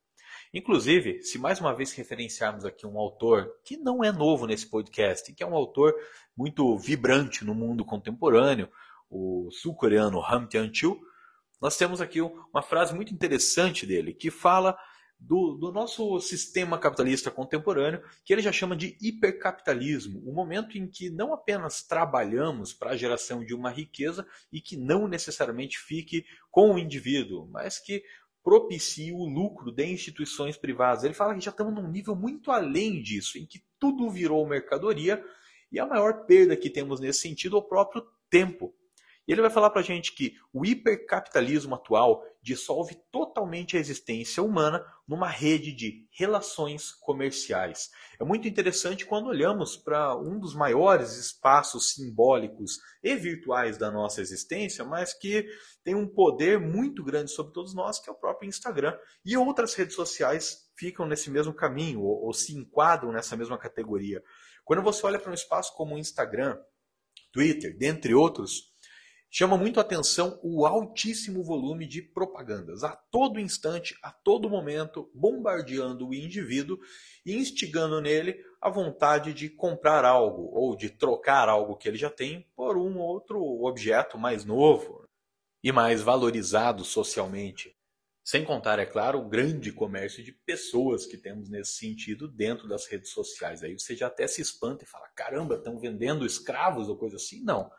Inclusive, 0.53 1.21
se 1.21 1.37
mais 1.37 1.59
uma 1.59 1.75
vez 1.75 1.91
referenciarmos 1.91 2.65
aqui 2.65 2.87
um 2.87 2.97
autor 2.97 3.53
que 3.63 3.77
não 3.77 4.03
é 4.03 4.11
novo 4.11 4.47
nesse 4.47 4.67
podcast, 4.67 5.31
que 5.33 5.43
é 5.43 5.47
um 5.47 5.53
autor 5.53 5.93
muito 6.35 6.77
vibrante 6.77 7.45
no 7.45 7.53
mundo 7.53 7.85
contemporâneo, 7.85 8.69
o 9.09 9.49
sul-coreano 9.51 10.23
Ham 10.23 10.47
Tian-chul, 10.47 10.99
nós 11.61 11.77
temos 11.77 12.01
aqui 12.01 12.21
uma 12.21 12.61
frase 12.61 12.93
muito 12.95 13.13
interessante 13.13 13.85
dele, 13.85 14.13
que 14.13 14.31
fala 14.31 14.77
do, 15.27 15.55
do, 15.55 15.71
nosso 15.71 16.19
sistema 16.19 16.77
capitalista 16.77 17.31
contemporâneo, 17.31 18.01
que 18.23 18.31
ele 18.31 18.41
já 18.41 18.51
chama 18.51 18.75
de 18.75 18.95
hipercapitalismo, 19.01 20.21
o 20.23 20.31
momento 20.31 20.77
em 20.77 20.87
que 20.87 21.09
não 21.09 21.33
apenas 21.33 21.81
trabalhamos 21.81 22.73
para 22.73 22.91
a 22.91 22.97
geração 22.97 23.43
de 23.43 23.53
uma 23.53 23.71
riqueza 23.71 24.25
e 24.53 24.61
que 24.61 24.77
não 24.77 25.07
necessariamente 25.07 25.79
fique 25.79 26.25
com 26.51 26.73
o 26.73 26.79
indivíduo, 26.79 27.47
mas 27.51 27.79
que 27.79 28.03
propicie 28.43 29.11
o 29.11 29.25
lucro 29.25 29.71
de 29.71 29.85
instituições 29.87 30.55
privadas. 30.55 31.03
Ele 31.03 31.15
fala 31.15 31.33
que 31.33 31.43
já 31.43 31.49
estamos 31.49 31.73
num 31.73 31.89
nível 31.89 32.15
muito 32.15 32.51
além 32.51 33.01
disso, 33.01 33.39
em 33.39 33.45
que 33.45 33.63
tudo 33.79 34.09
virou 34.09 34.47
mercadoria 34.47 35.23
e 35.71 35.79
a 35.79 35.85
maior 35.85 36.25
perda 36.25 36.55
que 36.55 36.69
temos 36.69 36.99
nesse 36.99 37.21
sentido 37.21 37.55
é 37.55 37.59
o 37.59 37.63
próprio 37.63 38.05
tempo. 38.29 38.75
E 39.27 39.31
ele 39.31 39.41
vai 39.41 39.49
falar 39.49 39.69
para 39.71 39.81
a 39.81 39.83
gente 39.83 40.13
que 40.13 40.35
o 40.53 40.65
hipercapitalismo 40.65 41.75
atual 41.75 42.23
dissolve 42.41 42.95
totalmente 43.11 43.75
a 43.75 43.79
existência 43.79 44.43
humana 44.43 44.85
numa 45.07 45.27
rede 45.27 45.73
de 45.73 46.07
relações 46.11 46.91
comerciais. 46.91 47.89
É 48.19 48.23
muito 48.23 48.47
interessante 48.47 49.03
quando 49.03 49.27
olhamos 49.27 49.75
para 49.75 50.15
um 50.15 50.39
dos 50.39 50.53
maiores 50.53 51.17
espaços 51.17 51.93
simbólicos 51.93 52.79
e 53.03 53.15
virtuais 53.15 53.77
da 53.79 53.89
nossa 53.89 54.21
existência, 54.21 54.85
mas 54.85 55.13
que 55.13 55.47
tem 55.83 55.95
um 55.95 56.07
poder 56.07 56.59
muito 56.59 57.03
grande 57.03 57.31
sobre 57.31 57.51
todos 57.51 57.73
nós, 57.73 57.99
que 57.99 58.09
é 58.09 58.13
o 58.13 58.17
próprio 58.17 58.47
Instagram. 58.47 58.95
E 59.25 59.35
outras 59.35 59.73
redes 59.73 59.95
sociais 59.95 60.69
ficam 60.75 61.07
nesse 61.07 61.31
mesmo 61.31 61.53
caminho 61.53 62.01
ou, 62.01 62.25
ou 62.25 62.33
se 62.33 62.55
enquadram 62.55 63.11
nessa 63.11 63.35
mesma 63.35 63.57
categoria. 63.57 64.23
Quando 64.63 64.83
você 64.83 65.05
olha 65.05 65.19
para 65.19 65.31
um 65.31 65.35
espaço 65.35 65.73
como 65.75 65.95
o 65.95 65.99
Instagram, 65.99 66.57
Twitter, 67.31 67.77
dentre 67.77 68.13
outros, 68.13 68.73
Chama 69.37 69.57
muito 69.57 69.81
atenção 69.81 70.39
o 70.41 70.65
altíssimo 70.65 71.43
volume 71.43 71.85
de 71.85 72.01
propagandas, 72.01 72.85
a 72.85 72.95
todo 72.95 73.37
instante, 73.37 73.93
a 74.01 74.09
todo 74.09 74.49
momento, 74.49 75.11
bombardeando 75.13 76.07
o 76.07 76.13
indivíduo 76.13 76.79
e 77.25 77.35
instigando 77.35 77.99
nele 77.99 78.41
a 78.61 78.69
vontade 78.69 79.33
de 79.33 79.49
comprar 79.49 80.05
algo 80.05 80.57
ou 80.57 80.73
de 80.73 80.89
trocar 80.89 81.49
algo 81.49 81.75
que 81.75 81.85
ele 81.85 81.97
já 81.97 82.09
tem 82.09 82.49
por 82.55 82.77
um 82.77 82.97
outro 82.97 83.43
objeto 83.65 84.17
mais 84.17 84.45
novo 84.45 85.05
e 85.61 85.69
mais 85.69 86.01
valorizado 86.01 86.85
socialmente. 86.85 87.75
Sem 88.23 88.45
contar, 88.45 88.79
é 88.79 88.85
claro, 88.85 89.19
o 89.19 89.27
grande 89.27 89.69
comércio 89.69 90.23
de 90.23 90.31
pessoas 90.31 91.05
que 91.05 91.17
temos 91.17 91.49
nesse 91.49 91.73
sentido 91.73 92.29
dentro 92.29 92.69
das 92.69 92.87
redes 92.87 93.09
sociais. 93.09 93.63
Aí 93.63 93.77
você 93.77 93.97
já 93.97 94.07
até 94.07 94.27
se 94.27 94.41
espanta 94.41 94.85
e 94.85 94.87
fala: 94.87 95.09
caramba, 95.13 95.55
estão 95.55 95.77
vendendo 95.77 96.25
escravos 96.25 96.87
ou 96.87 96.97
coisa 96.97 97.17
assim? 97.17 97.43
Não, 97.43 97.69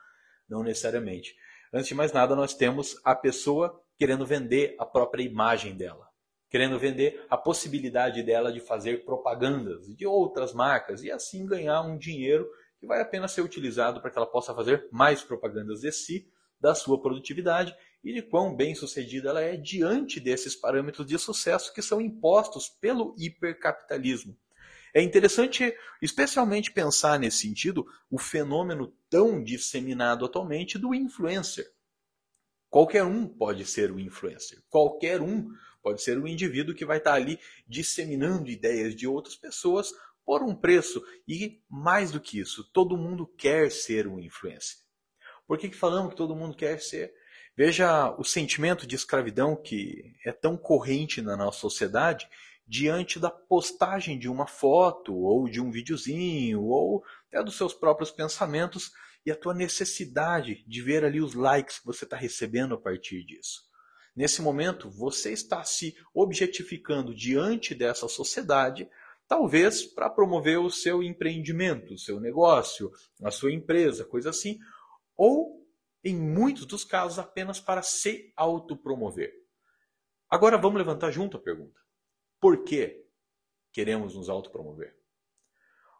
não 0.46 0.62
necessariamente. 0.62 1.34
Antes 1.72 1.88
de 1.88 1.94
mais 1.94 2.12
nada, 2.12 2.36
nós 2.36 2.54
temos 2.54 3.00
a 3.04 3.14
pessoa 3.14 3.80
querendo 3.98 4.24
vender 4.24 4.76
a 4.78 4.86
própria 4.86 5.22
imagem 5.22 5.76
dela, 5.76 6.06
querendo 6.48 6.78
vender 6.78 7.24
a 7.28 7.36
possibilidade 7.36 8.22
dela 8.22 8.52
de 8.52 8.60
fazer 8.60 9.04
propagandas 9.04 9.86
de 9.96 10.06
outras 10.06 10.52
marcas 10.52 11.02
e 11.02 11.10
assim 11.10 11.46
ganhar 11.46 11.82
um 11.82 11.98
dinheiro 11.98 12.48
que 12.78 12.86
vai 12.86 13.00
apenas 13.00 13.32
ser 13.32 13.40
utilizado 13.40 14.00
para 14.00 14.10
que 14.10 14.18
ela 14.18 14.30
possa 14.30 14.54
fazer 14.54 14.86
mais 14.92 15.22
propagandas 15.22 15.80
de 15.80 15.90
si, 15.90 16.30
da 16.60 16.74
sua 16.74 17.00
produtividade 17.00 17.74
e 18.02 18.12
de 18.12 18.22
quão 18.22 18.54
bem 18.54 18.74
sucedida 18.74 19.30
ela 19.30 19.42
é 19.42 19.56
diante 19.56 20.20
desses 20.20 20.54
parâmetros 20.54 21.06
de 21.06 21.18
sucesso 21.18 21.72
que 21.74 21.82
são 21.82 22.00
impostos 22.00 22.68
pelo 22.68 23.14
hipercapitalismo. 23.18 24.36
É 24.96 25.02
interessante, 25.02 25.76
especialmente, 26.00 26.72
pensar 26.72 27.20
nesse 27.20 27.40
sentido 27.40 27.86
o 28.10 28.16
fenômeno 28.16 28.96
tão 29.10 29.44
disseminado 29.44 30.24
atualmente 30.24 30.78
do 30.78 30.94
influencer. 30.94 31.70
Qualquer 32.70 33.04
um 33.04 33.28
pode 33.28 33.66
ser 33.66 33.92
o 33.92 34.00
influencer. 34.00 34.62
Qualquer 34.70 35.20
um 35.20 35.50
pode 35.82 36.00
ser 36.00 36.16
o 36.16 36.26
indivíduo 36.26 36.74
que 36.74 36.86
vai 36.86 36.96
estar 36.96 37.12
ali 37.12 37.38
disseminando 37.68 38.48
ideias 38.48 38.94
de 38.94 39.06
outras 39.06 39.36
pessoas 39.36 39.92
por 40.24 40.42
um 40.42 40.54
preço. 40.54 41.04
E 41.28 41.60
mais 41.68 42.10
do 42.10 42.18
que 42.18 42.38
isso, 42.38 42.64
todo 42.72 42.96
mundo 42.96 43.26
quer 43.26 43.70
ser 43.70 44.06
um 44.06 44.18
influencer. 44.18 44.78
Por 45.46 45.58
que, 45.58 45.68
que 45.68 45.76
falamos 45.76 46.12
que 46.12 46.16
todo 46.16 46.34
mundo 46.34 46.56
quer 46.56 46.80
ser? 46.80 47.12
Veja 47.54 48.14
o 48.18 48.24
sentimento 48.24 48.86
de 48.86 48.96
escravidão 48.96 49.56
que 49.56 50.14
é 50.24 50.32
tão 50.32 50.56
corrente 50.56 51.20
na 51.20 51.36
nossa 51.36 51.58
sociedade 51.58 52.26
diante 52.66 53.20
da 53.20 53.30
postagem 53.30 54.18
de 54.18 54.28
uma 54.28 54.46
foto 54.46 55.14
ou 55.14 55.48
de 55.48 55.60
um 55.60 55.70
videozinho 55.70 56.62
ou 56.64 57.04
até 57.28 57.42
dos 57.42 57.56
seus 57.56 57.72
próprios 57.72 58.10
pensamentos 58.10 58.90
e 59.24 59.30
a 59.30 59.36
tua 59.36 59.54
necessidade 59.54 60.64
de 60.66 60.82
ver 60.82 61.04
ali 61.04 61.20
os 61.20 61.34
likes 61.34 61.78
que 61.78 61.86
você 61.86 62.04
está 62.04 62.16
recebendo 62.16 62.74
a 62.74 62.78
partir 62.78 63.24
disso. 63.24 63.64
Nesse 64.14 64.40
momento, 64.40 64.90
você 64.90 65.32
está 65.32 65.62
se 65.62 65.94
objetificando 66.14 67.14
diante 67.14 67.74
dessa 67.74 68.08
sociedade, 68.08 68.88
talvez 69.28 69.84
para 69.84 70.08
promover 70.08 70.58
o 70.58 70.70
seu 70.70 71.02
empreendimento, 71.02 71.94
o 71.94 71.98
seu 71.98 72.18
negócio, 72.18 72.90
a 73.22 73.30
sua 73.30 73.52
empresa, 73.52 74.04
coisa 74.04 74.30
assim, 74.30 74.58
ou 75.16 75.66
em 76.02 76.16
muitos 76.16 76.64
dos 76.64 76.84
casos 76.84 77.18
apenas 77.18 77.60
para 77.60 77.82
se 77.82 78.32
autopromover. 78.36 79.32
Agora 80.30 80.56
vamos 80.56 80.78
levantar 80.78 81.10
junto 81.10 81.36
a 81.36 81.40
pergunta. 81.40 81.85
Por 82.40 82.64
que 82.64 83.04
queremos 83.72 84.14
nos 84.14 84.28
autopromover? 84.28 84.96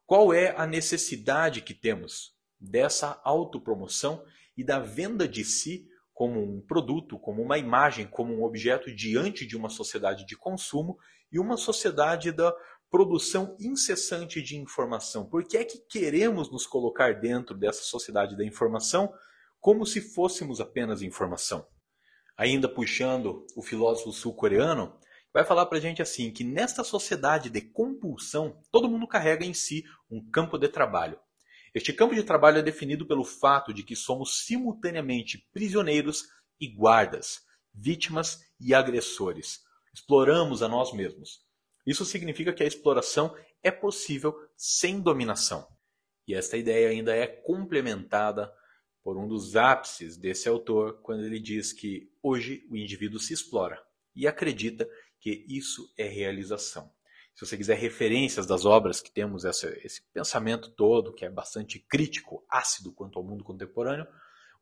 Qual 0.06 0.32
é 0.32 0.54
a 0.56 0.66
necessidade 0.66 1.60
que 1.60 1.74
temos 1.74 2.36
dessa 2.60 3.20
autopromoção 3.24 4.24
e 4.56 4.64
da 4.64 4.78
venda 4.78 5.26
de 5.26 5.44
si 5.44 5.88
como 6.14 6.40
um 6.40 6.60
produto, 6.60 7.18
como 7.18 7.42
uma 7.42 7.58
imagem, 7.58 8.06
como 8.06 8.32
um 8.34 8.44
objeto 8.44 8.94
diante 8.94 9.46
de 9.46 9.56
uma 9.56 9.68
sociedade 9.68 10.24
de 10.24 10.36
consumo 10.36 10.98
e 11.30 11.38
uma 11.38 11.56
sociedade 11.56 12.32
da 12.32 12.54
produção 12.90 13.56
incessante 13.60 14.40
de 14.40 14.56
informação? 14.56 15.28
Por 15.28 15.44
que 15.44 15.56
é 15.56 15.64
que 15.64 15.78
queremos 15.78 16.50
nos 16.50 16.66
colocar 16.66 17.20
dentro 17.20 17.56
dessa 17.56 17.82
sociedade 17.82 18.36
da 18.36 18.44
informação 18.44 19.12
como 19.60 19.84
se 19.84 20.00
fôssemos 20.00 20.60
apenas 20.60 21.02
informação? 21.02 21.66
Ainda 22.36 22.68
puxando 22.68 23.46
o 23.56 23.62
filósofo 23.62 24.12
sul-coreano, 24.12 24.98
vai 25.36 25.44
falar 25.44 25.66
para 25.66 25.76
a 25.76 25.80
gente 25.82 26.00
assim 26.00 26.30
que 26.30 26.42
nesta 26.42 26.82
sociedade 26.82 27.50
de 27.50 27.60
compulsão, 27.60 28.58
todo 28.72 28.88
mundo 28.88 29.06
carrega 29.06 29.44
em 29.44 29.52
si 29.52 29.84
um 30.10 30.18
campo 30.30 30.56
de 30.56 30.66
trabalho. 30.66 31.20
Este 31.74 31.92
campo 31.92 32.14
de 32.14 32.22
trabalho 32.22 32.56
é 32.56 32.62
definido 32.62 33.04
pelo 33.04 33.22
fato 33.22 33.74
de 33.74 33.82
que 33.82 33.94
somos 33.94 34.46
simultaneamente 34.46 35.46
prisioneiros 35.52 36.24
e 36.58 36.66
guardas, 36.66 37.42
vítimas 37.74 38.46
e 38.58 38.72
agressores. 38.72 39.60
Exploramos 39.92 40.62
a 40.62 40.68
nós 40.68 40.94
mesmos. 40.94 41.44
Isso 41.86 42.06
significa 42.06 42.54
que 42.54 42.62
a 42.62 42.66
exploração 42.66 43.36
é 43.62 43.70
possível 43.70 44.34
sem 44.56 45.02
dominação. 45.02 45.68
E 46.26 46.34
esta 46.34 46.56
ideia 46.56 46.88
ainda 46.88 47.14
é 47.14 47.26
complementada 47.26 48.50
por 49.04 49.18
um 49.18 49.28
dos 49.28 49.54
ápices 49.54 50.16
desse 50.16 50.48
autor 50.48 50.98
quando 51.02 51.26
ele 51.26 51.38
diz 51.38 51.74
que 51.74 52.10
hoje 52.22 52.66
o 52.70 52.76
indivíduo 52.76 53.20
se 53.20 53.34
explora 53.34 53.84
e 54.16 54.26
acredita 54.26 54.88
que 55.26 55.44
isso 55.48 55.92
é 55.98 56.06
realização. 56.06 56.88
Se 57.34 57.44
você 57.44 57.56
quiser 57.56 57.76
referências 57.76 58.46
das 58.46 58.64
obras 58.64 59.00
que 59.00 59.10
temos 59.10 59.44
essa, 59.44 59.68
esse 59.84 60.00
pensamento 60.12 60.70
todo, 60.70 61.12
que 61.12 61.24
é 61.24 61.28
bastante 61.28 61.80
crítico, 61.80 62.46
ácido 62.48 62.92
quanto 62.92 63.18
ao 63.18 63.24
mundo 63.24 63.42
contemporâneo, 63.42 64.06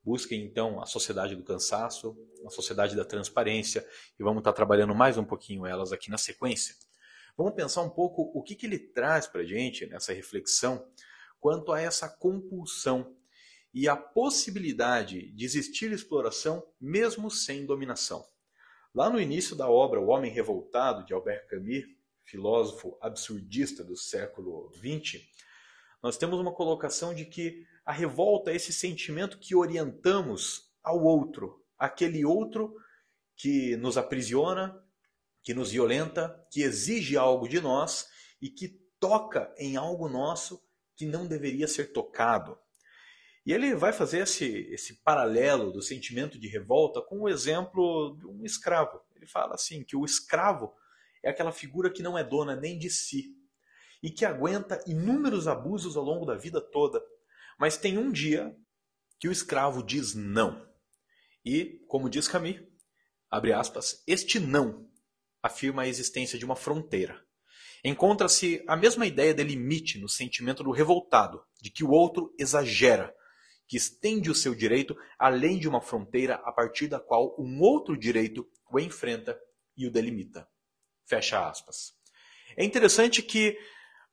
Busquem 0.03 0.45
então 0.45 0.83
a 0.83 0.87
sociedade 0.87 1.35
do 1.35 1.43
cansaço, 1.43 2.15
a 2.47 2.51
sociedade 2.51 2.95
da 2.95 3.07
transparência 3.07 3.87
e 4.19 4.23
vamos 4.23 4.41
estar 4.41 4.53
trabalhando 4.53 4.95
mais 4.95 5.17
um 5.17 5.25
pouquinho 5.25 5.65
elas 5.65 5.93
aqui 5.93 6.11
na 6.11 6.19
sequência. 6.19 6.75
Vamos 7.39 7.55
pensar 7.55 7.81
um 7.81 7.89
pouco 7.89 8.31
o 8.35 8.43
que, 8.43 8.55
que 8.55 8.67
ele 8.67 8.79
traz 8.79 9.27
para 9.27 9.41
a 9.41 9.47
gente 9.47 9.87
nessa 9.87 10.13
reflexão 10.13 10.87
quanto 11.41 11.73
a 11.73 11.81
essa 11.81 12.07
compulsão 12.07 13.17
e 13.73 13.89
a 13.89 13.97
possibilidade 13.97 15.33
de 15.33 15.45
existir 15.45 15.91
exploração 15.91 16.63
mesmo 16.79 17.31
sem 17.31 17.65
dominação. 17.65 18.23
Lá 18.95 19.11
no 19.11 19.21
início 19.21 19.57
da 19.57 19.69
obra 19.69 20.01
O 20.01 20.07
Homem 20.07 20.31
Revoltado, 20.31 21.05
de 21.05 21.13
Albert 21.13 21.49
Camus, 21.49 21.85
filósofo 22.23 22.97
absurdista 23.01 23.83
do 23.83 23.97
século 23.97 24.71
XX, 24.77 25.21
nós 26.01 26.17
temos 26.17 26.39
uma 26.39 26.53
colocação 26.53 27.13
de 27.13 27.25
que 27.25 27.67
a 27.85 27.91
revolta 27.91 28.53
é 28.53 28.55
esse 28.55 28.73
sentimento 28.73 29.41
que 29.41 29.57
orientamos 29.57 30.73
ao 30.81 31.03
outro, 31.03 31.61
aquele 31.77 32.25
outro 32.25 32.73
que 33.37 33.77
nos 33.79 33.99
aprisiona, 33.99 34.81
que 35.43 35.53
nos 35.53 35.73
violenta, 35.73 36.47
que 36.49 36.63
exige 36.63 37.17
algo 37.17 37.49
de 37.49 37.61
nós 37.61 38.09
e 38.41 38.49
que 38.49 38.81
toca 39.01 39.53
em 39.59 39.77
algo 39.77 40.09
nosso 40.09 40.63
que 40.95 41.05
não 41.05 41.27
deveria 41.27 41.67
ser 41.67 41.93
tocado. 41.93 42.57
E 43.47 43.53
ele 43.53 43.75
vai 43.75 43.93
fazer 43.93 44.21
esse, 44.21 44.69
esse 44.71 45.03
paralelo 45.03 45.71
do 45.71 45.83
sentimento 45.83 46.39
de 46.39 46.49
revolta 46.49 47.03
com 47.03 47.21
o 47.21 47.29
exemplo 47.29 48.17
de 48.19 48.27
um 48.27 48.45
escravo. 48.45 49.01
Ele 49.15 49.27
fala 49.27 49.55
assim 49.55 49.85
que 49.85 49.97
o 49.97 50.05
escravo 50.05 50.73
é 51.23 51.31
aquela 51.31 51.53
figura 51.53 51.91
que 51.91 52.03
não 52.03 52.17
é 52.17 52.25
dona 52.25 52.57
nem 52.57 52.79
de 52.79 52.89
si 52.89 53.35
e 54.03 54.11
que 54.11 54.25
aguenta 54.25 54.83
inúmeros 54.87 55.47
abusos 55.47 55.97
ao 55.97 56.05
longo 56.05 56.25
da 56.27 56.35
vida 56.35 56.61
toda. 56.61 57.03
Mas 57.59 57.77
tem 57.77 57.99
um 57.99 58.11
dia 58.11 58.57
que 59.19 59.29
o 59.29 59.33
escravo 59.33 59.83
diz 59.83 60.15
não. 60.15 60.67
E, 61.45 61.85
como 61.89 62.11
diz 62.11 62.29
Camus, 62.29 62.61
abre 63.31 63.53
aspas, 63.53 64.03
este 64.07 64.39
não 64.39 64.89
afirma 65.43 65.83
a 65.83 65.89
existência 65.89 66.39
de 66.39 66.45
uma 66.45 66.57
fronteira. 66.57 67.23
Encontra-se 67.85 68.65
a 68.67 68.77
mesma 68.77 69.07
ideia 69.07 69.35
de 69.35 69.45
limite 69.45 69.99
no 69.99 70.09
sentimento 70.09 70.65
do 70.65 70.71
revoltado, 70.71 71.45
de 71.61 71.71
que 71.71 71.85
o 71.85 71.91
outro 71.91 72.35
exagera, 72.39 73.15
que 73.67 73.77
estende 73.77 74.31
o 74.31 74.35
seu 74.35 74.55
direito 74.55 74.97
além 75.19 75.59
de 75.59 75.69
uma 75.69 75.81
fronteira 75.81 76.37
a 76.45 76.53
partir 76.53 76.87
da 76.87 77.01
qual 77.01 77.35
um 77.39 77.61
outro 77.61 77.97
direito 77.97 78.47
o 78.71 78.79
enfrenta 78.79 79.39
e 79.77 79.87
o 79.87 79.91
delimita. 79.91 80.49
Fecha 81.05 81.49
aspas. 81.49 81.95
É 82.57 82.65
interessante 82.65 83.23
que 83.23 83.59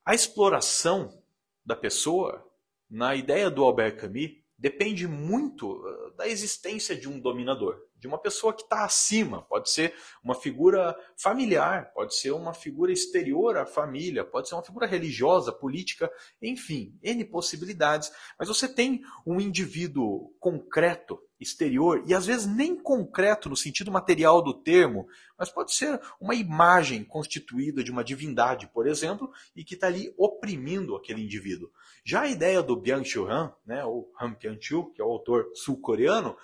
a 0.05 0.13
exploração 0.13 1.21
da 1.65 1.75
pessoa, 1.75 2.45
na 2.89 3.15
ideia 3.15 3.49
do 3.49 3.63
Albert 3.63 3.97
Camus, 3.97 4.31
depende 4.57 5.07
muito 5.07 5.83
eh, 5.87 6.17
da 6.17 6.27
existência 6.27 6.95
de 6.95 7.09
um 7.09 7.19
dominador 7.19 7.79
de 8.01 8.07
uma 8.07 8.17
pessoa 8.17 8.51
que 8.51 8.63
está 8.63 8.83
acima. 8.83 9.43
Pode 9.43 9.69
ser 9.69 9.93
uma 10.23 10.33
figura 10.33 10.97
familiar, 11.15 11.93
pode 11.93 12.17
ser 12.17 12.31
uma 12.31 12.53
figura 12.53 12.91
exterior 12.91 13.55
à 13.55 13.65
família, 13.65 14.25
pode 14.25 14.49
ser 14.49 14.55
uma 14.55 14.63
figura 14.63 14.87
religiosa, 14.87 15.51
política, 15.51 16.11
enfim, 16.41 16.97
N 17.03 17.23
possibilidades. 17.23 18.11
Mas 18.39 18.47
você 18.47 18.67
tem 18.67 19.03
um 19.25 19.39
indivíduo 19.39 20.33
concreto, 20.39 21.21
exterior, 21.39 22.03
e 22.05 22.13
às 22.13 22.27
vezes 22.27 22.45
nem 22.45 22.75
concreto 22.75 23.49
no 23.49 23.55
sentido 23.55 23.91
material 23.91 24.43
do 24.43 24.53
termo, 24.53 25.07
mas 25.35 25.49
pode 25.49 25.73
ser 25.73 25.99
uma 26.19 26.35
imagem 26.35 27.03
constituída 27.03 27.83
de 27.83 27.89
uma 27.89 28.03
divindade, 28.03 28.67
por 28.67 28.87
exemplo, 28.87 29.31
e 29.55 29.63
que 29.63 29.73
está 29.73 29.87
ali 29.87 30.13
oprimindo 30.17 30.95
aquele 30.95 31.23
indivíduo. 31.23 31.71
Já 32.05 32.21
a 32.21 32.27
ideia 32.27 32.61
do 32.61 32.79
Byung-Chul 32.79 33.27
Han, 33.27 33.53
né, 33.65 33.83
ou 33.83 34.11
Han 34.21 34.35
Byung-Chul, 34.35 34.91
que 34.91 35.01
é 35.01 35.03
o 35.03 35.09
autor 35.09 35.49
sul-coreano, 35.55 36.37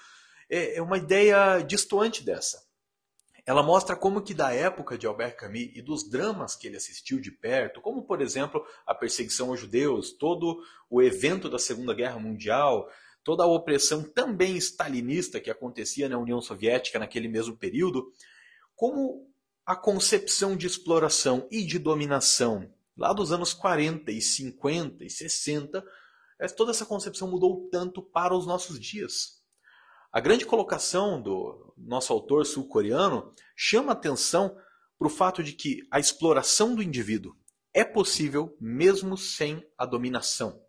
é, 0.49 0.77
é 0.77 0.81
uma 0.81 0.97
ideia 0.97 1.59
distoante 1.61 2.23
dessa. 2.23 2.65
Ela 3.45 3.63
mostra 3.63 3.95
como 3.95 4.21
que 4.21 4.33
da 4.33 4.51
época 4.53 4.97
de 4.97 5.07
Albert 5.07 5.37
Camus 5.37 5.69
e 5.73 5.81
dos 5.81 6.09
dramas 6.09 6.55
que 6.55 6.67
ele 6.67 6.75
assistiu 6.75 7.19
de 7.19 7.31
perto, 7.31 7.79
como 7.81 8.03
por 8.03 8.21
exemplo 8.21 8.65
a 8.85 8.93
perseguição 8.93 9.49
aos 9.49 9.59
judeus, 9.59 10.11
todo 10.11 10.61
o 10.89 11.01
evento 11.01 11.49
da 11.49 11.57
Segunda 11.57 11.93
Guerra 11.93 12.19
Mundial, 12.19 12.89
toda 13.23 13.43
a 13.43 13.47
opressão 13.47 14.03
também 14.03 14.57
stalinista 14.57 15.39
que 15.39 15.49
acontecia 15.49 16.09
na 16.09 16.17
União 16.17 16.41
Soviética 16.41 16.99
naquele 16.99 17.29
mesmo 17.29 17.55
período, 17.55 18.11
como 18.75 19.31
a 19.65 19.75
concepção 19.75 20.55
de 20.57 20.67
exploração 20.67 21.47
e 21.49 21.63
de 21.63 21.79
dominação 21.79 22.69
lá 22.97 23.13
dos 23.13 23.31
anos 23.31 23.53
40 23.53 24.11
e 24.11 24.21
50 24.21 25.05
e 25.05 25.09
60, 25.09 25.85
é, 26.39 26.47
toda 26.47 26.71
essa 26.71 26.85
concepção 26.85 27.29
mudou 27.29 27.69
tanto 27.71 28.01
para 28.01 28.35
os 28.35 28.45
nossos 28.45 28.79
dias. 28.79 29.36
A 30.17 30.19
grande 30.19 30.47
colocação 30.47 31.21
do 31.21 31.75
nosso 31.77 32.11
autor 32.11 32.43
sul-coreano 32.43 33.31
chama 33.55 33.91
atenção 33.91 34.57
para 34.97 35.05
o 35.07 35.11
fato 35.11 35.43
de 35.43 35.53
que 35.53 35.87
a 35.91 35.99
exploração 35.99 36.73
do 36.73 36.81
indivíduo 36.81 37.37
é 37.71 37.83
possível 37.83 38.57
mesmo 38.59 39.15
sem 39.15 39.63
a 39.77 39.85
dominação. 39.85 40.59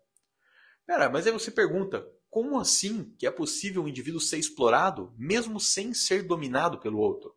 Pera, 0.85 1.09
mas 1.09 1.25
aí 1.25 1.33
você 1.33 1.49
pergunta, 1.49 2.07
como 2.29 2.59
assim 2.59 3.11
que 3.17 3.25
é 3.25 3.31
possível 3.31 3.81
um 3.81 3.87
indivíduo 3.87 4.21
ser 4.21 4.37
explorado 4.37 5.15
mesmo 5.17 5.59
sem 5.59 5.95
ser 5.95 6.21
dominado 6.27 6.79
pelo 6.79 6.99
outro? 6.99 7.35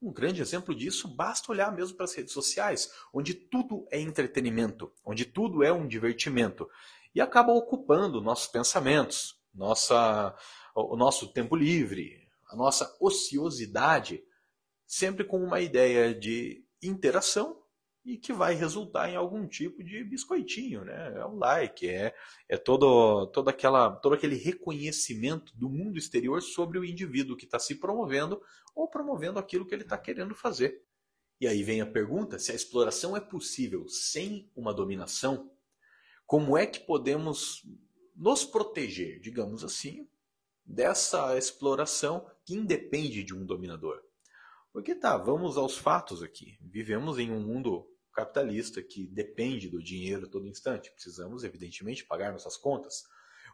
Um 0.00 0.12
grande 0.12 0.40
exemplo 0.40 0.72
disso 0.72 1.08
basta 1.08 1.50
olhar 1.50 1.74
mesmo 1.74 1.96
para 1.96 2.04
as 2.04 2.14
redes 2.14 2.32
sociais, 2.32 2.88
onde 3.12 3.34
tudo 3.34 3.84
é 3.90 4.00
entretenimento, 4.00 4.92
onde 5.04 5.24
tudo 5.24 5.64
é 5.64 5.72
um 5.72 5.88
divertimento 5.88 6.70
e 7.12 7.20
acaba 7.20 7.50
ocupando 7.50 8.20
nossos 8.20 8.46
pensamentos, 8.46 9.42
nossa 9.52 10.36
o 10.74 10.96
nosso 10.96 11.32
tempo 11.32 11.56
livre, 11.56 12.28
a 12.48 12.56
nossa 12.56 12.96
ociosidade, 13.00 14.22
sempre 14.86 15.24
com 15.24 15.42
uma 15.42 15.60
ideia 15.60 16.14
de 16.14 16.64
interação 16.82 17.62
e 18.04 18.16
que 18.16 18.32
vai 18.32 18.54
resultar 18.54 19.08
em 19.08 19.16
algum 19.16 19.46
tipo 19.46 19.82
de 19.82 20.02
biscoitinho, 20.02 20.84
né? 20.84 21.14
É 21.16 21.24
o 21.24 21.36
like, 21.36 21.88
é, 21.88 22.14
é 22.48 22.56
todo, 22.56 23.26
todo, 23.28 23.48
aquela, 23.48 23.90
todo 23.96 24.14
aquele 24.14 24.34
reconhecimento 24.34 25.56
do 25.56 25.68
mundo 25.68 25.98
exterior 25.98 26.42
sobre 26.42 26.78
o 26.78 26.84
indivíduo 26.84 27.36
que 27.36 27.44
está 27.44 27.58
se 27.58 27.76
promovendo 27.76 28.42
ou 28.74 28.88
promovendo 28.88 29.38
aquilo 29.38 29.64
que 29.64 29.74
ele 29.74 29.84
está 29.84 29.96
querendo 29.96 30.34
fazer. 30.34 30.82
E 31.40 31.46
aí 31.46 31.62
vem 31.62 31.80
a 31.80 31.86
pergunta: 31.86 32.38
se 32.38 32.50
a 32.50 32.54
exploração 32.54 33.16
é 33.16 33.20
possível 33.20 33.88
sem 33.88 34.50
uma 34.54 34.74
dominação, 34.74 35.50
como 36.26 36.56
é 36.56 36.66
que 36.66 36.80
podemos 36.80 37.62
nos 38.16 38.44
proteger, 38.44 39.20
digamos 39.20 39.62
assim, 39.64 40.08
dessa 40.64 41.36
exploração 41.36 42.26
que 42.44 42.54
independe 42.54 43.22
de 43.22 43.34
um 43.34 43.44
dominador. 43.44 44.00
Porque 44.72 44.94
tá, 44.94 45.16
vamos 45.16 45.56
aos 45.56 45.76
fatos 45.76 46.22
aqui. 46.22 46.58
Vivemos 46.60 47.18
em 47.18 47.30
um 47.30 47.40
mundo 47.40 47.86
capitalista 48.12 48.82
que 48.82 49.06
depende 49.06 49.68
do 49.68 49.82
dinheiro 49.82 50.26
a 50.26 50.30
todo 50.30 50.46
instante. 50.46 50.90
Precisamos, 50.92 51.44
evidentemente, 51.44 52.04
pagar 52.04 52.32
nossas 52.32 52.56
contas. 52.56 53.04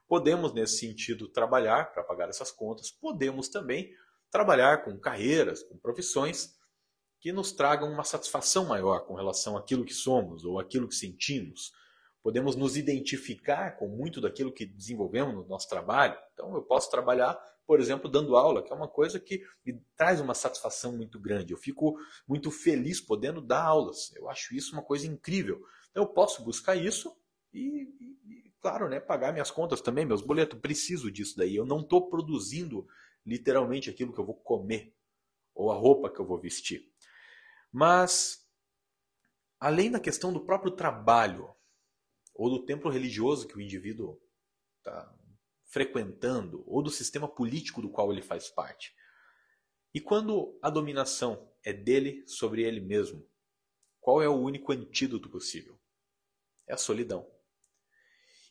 Podemos, 0.07 0.53
nesse 0.53 0.79
sentido, 0.79 1.29
trabalhar 1.29 1.93
para 1.93 2.03
pagar 2.03 2.29
essas 2.29 2.51
contas. 2.51 2.91
Podemos 2.91 3.49
também 3.49 3.93
trabalhar 4.31 4.85
com 4.85 4.99
carreiras, 4.99 5.63
com 5.63 5.77
profissões 5.77 6.57
que 7.21 7.33
nos 7.33 7.53
tragam 7.53 7.91
uma 7.91 8.05
satisfação 8.05 8.67
maior 8.67 9.01
com 9.01 9.15
relação 9.15 9.57
àquilo 9.57 9.85
que 9.85 9.95
somos 9.95 10.45
ou 10.45 10.59
aquilo 10.59 10.89
que 10.89 10.95
sentimos 10.95 11.73
podemos 12.23 12.57
nos 12.57 12.77
identificar 12.77 13.77
com 13.77 13.89
muito 13.89 14.21
daquilo 14.21 14.53
que 14.53 14.67
desenvolvemos 14.67 15.35
no 15.35 15.47
nosso 15.47 15.69
trabalho. 15.69 16.19
Então, 16.33 16.55
eu 16.55 16.63
posso 16.63 16.91
trabalhar, 16.91 17.39
por 17.67 17.81
exemplo, 17.81 18.11
dando 18.11 18.37
aula, 18.37 18.63
que 18.63 18.73
é 18.73 18.77
uma 18.77 18.89
coisa 18.89 19.21
que 19.21 19.43
me 19.65 19.81
traz 19.97 20.21
uma 20.21 20.35
satisfação 20.35 20.97
muito 20.97 21.19
grande. 21.19 21.53
Eu 21.53 21.59
fico 21.59 21.97
muito 22.27 22.51
feliz 22.51 23.01
podendo 23.01 23.41
dar 23.41 23.63
aulas. 23.63 24.13
Eu 24.15 24.29
acho 24.29 24.55
isso 24.55 24.73
uma 24.73 24.83
coisa 24.83 25.07
incrível. 25.07 25.63
Então, 25.91 26.03
eu 26.03 26.09
posso 26.09 26.43
buscar 26.43 26.77
isso 26.77 27.17
e, 27.53 27.89
e 28.27 28.53
claro, 28.61 28.89
né, 28.89 29.01
pagar 29.01 29.33
minhas 29.33 29.51
contas 29.51 29.81
também, 29.81 30.05
meus 30.05 30.23
boletos. 30.23 30.59
Preciso 30.59 31.11
disso 31.11 31.37
daí. 31.37 31.57
Eu 31.57 31.65
não 31.65 31.81
estou 31.81 32.09
produzindo 32.09 32.87
literalmente 33.25 33.91
aquilo 33.91 34.13
que 34.13 34.19
eu 34.19 34.27
vou 34.27 34.35
comer 34.35 34.95
ou 35.55 35.71
a 35.71 35.75
roupa 35.75 36.11
que 36.11 36.21
eu 36.21 36.27
vou 36.27 36.39
vestir. 36.39 36.89
Mas, 37.71 38.47
além 39.61 39.91
da 39.91 40.01
questão 40.01 40.33
do 40.33 40.45
próprio 40.45 40.71
trabalho, 40.71 41.55
ou 42.39 42.49
do 42.49 42.65
templo 42.65 42.89
religioso 42.89 43.49
que 43.49 43.57
o 43.57 43.61
indivíduo 43.61 44.17
está 44.79 45.13
frequentando, 45.65 46.63
ou 46.69 46.81
do 46.81 46.89
sistema 46.89 47.27
político 47.27 47.83
do 47.83 47.91
qual 47.91 48.13
ele 48.13 48.23
faz 48.23 48.49
parte. 48.49 48.95
E 49.93 50.01
quando 50.01 50.57
a 50.63 50.71
dominação 50.71 51.53
é 51.65 51.73
dele 51.73 52.23
sobre 52.29 52.63
ele 52.63 52.81
mesmo, 52.81 53.29
qual 54.01 54.23
é 54.23 54.29
o 54.29 54.37
único 54.37 54.73
antídoto 54.73 55.29
possível? 55.29 55.77
É 56.69 56.75
a 56.75 56.79
solidão. 56.79 57.29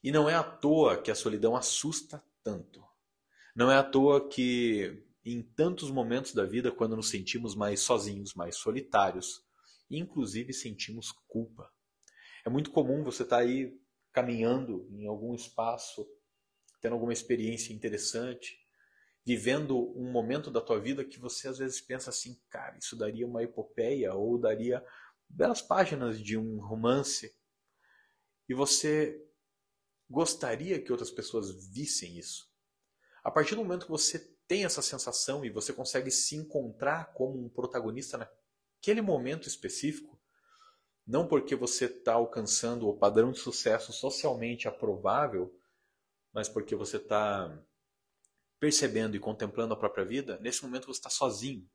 E 0.04 0.12
não 0.12 0.30
é 0.30 0.36
à 0.36 0.44
toa 0.44 1.02
que 1.02 1.10
a 1.10 1.16
solidão 1.16 1.56
assusta 1.56 2.22
tanto. 2.44 2.86
Não 3.56 3.72
é 3.72 3.78
à 3.78 3.84
toa 3.84 4.28
que 4.28 5.02
em 5.24 5.42
tantos 5.42 5.90
momentos 5.90 6.34
da 6.34 6.44
vida, 6.44 6.72
quando 6.72 6.96
nos 6.96 7.10
sentimos 7.10 7.56
mais 7.56 7.80
sozinhos, 7.80 8.34
mais 8.34 8.58
solitários, 8.58 9.42
inclusive 9.90 10.54
sentimos 10.54 11.12
culpa. 11.28 11.72
É 12.48 12.50
muito 12.50 12.72
comum 12.72 13.04
você 13.04 13.24
estar 13.24 13.40
tá 13.40 13.42
aí 13.42 13.78
caminhando 14.14 14.88
em 14.90 15.06
algum 15.06 15.36
espaço, 15.36 16.08
tendo 16.80 16.94
alguma 16.94 17.12
experiência 17.12 17.74
interessante, 17.74 18.58
vivendo 19.26 19.78
um 20.00 20.10
momento 20.10 20.50
da 20.50 20.62
tua 20.62 20.80
vida 20.80 21.04
que 21.04 21.20
você 21.20 21.50
às 21.50 21.58
vezes 21.58 21.82
pensa 21.82 22.10
assim, 22.10 22.42
cara, 22.50 22.78
isso 22.78 22.96
daria 22.96 23.28
uma 23.28 23.44
epopeia 23.44 24.14
ou 24.14 24.40
daria 24.40 24.82
belas 25.28 25.62
páginas 25.62 26.22
de 26.22 26.38
um 26.38 26.58
romance. 26.62 27.36
E 28.48 28.54
você 28.54 29.22
gostaria 30.10 30.82
que 30.82 30.94
outras 30.94 31.12
pessoas 31.12 31.52
vissem 31.74 32.18
isso. 32.18 32.50
A 33.26 33.30
partir 33.30 33.56
do 33.56 33.62
momento 33.66 33.88
que 33.88 33.92
você 33.92 34.20
tem 34.48 34.64
essa 34.64 34.82
sensação 34.82 35.44
e 35.44 35.50
você 35.50 35.74
consegue 35.74 36.10
se 36.10 36.38
encontrar 36.38 37.12
como 37.14 37.44
um 37.44 37.50
protagonista 37.50 38.18
naquele 38.18 39.02
momento 39.02 39.50
específico, 39.50 40.17
não 41.08 41.26
porque 41.26 41.56
você 41.56 41.86
está 41.86 42.14
alcançando 42.14 42.88
o 42.88 42.98
padrão 42.98 43.32
de 43.32 43.40
sucesso 43.40 43.94
socialmente 43.94 44.68
aprovável, 44.68 45.58
mas 46.34 46.50
porque 46.50 46.76
você 46.76 46.98
está 46.98 47.58
percebendo 48.60 49.16
e 49.16 49.20
contemplando 49.20 49.74
a 49.74 49.78
própria 49.78 50.04
vida, 50.04 50.38
nesse 50.42 50.64
momento 50.64 50.88
você 50.88 51.00
está 51.00 51.10
sozinho. 51.10 51.66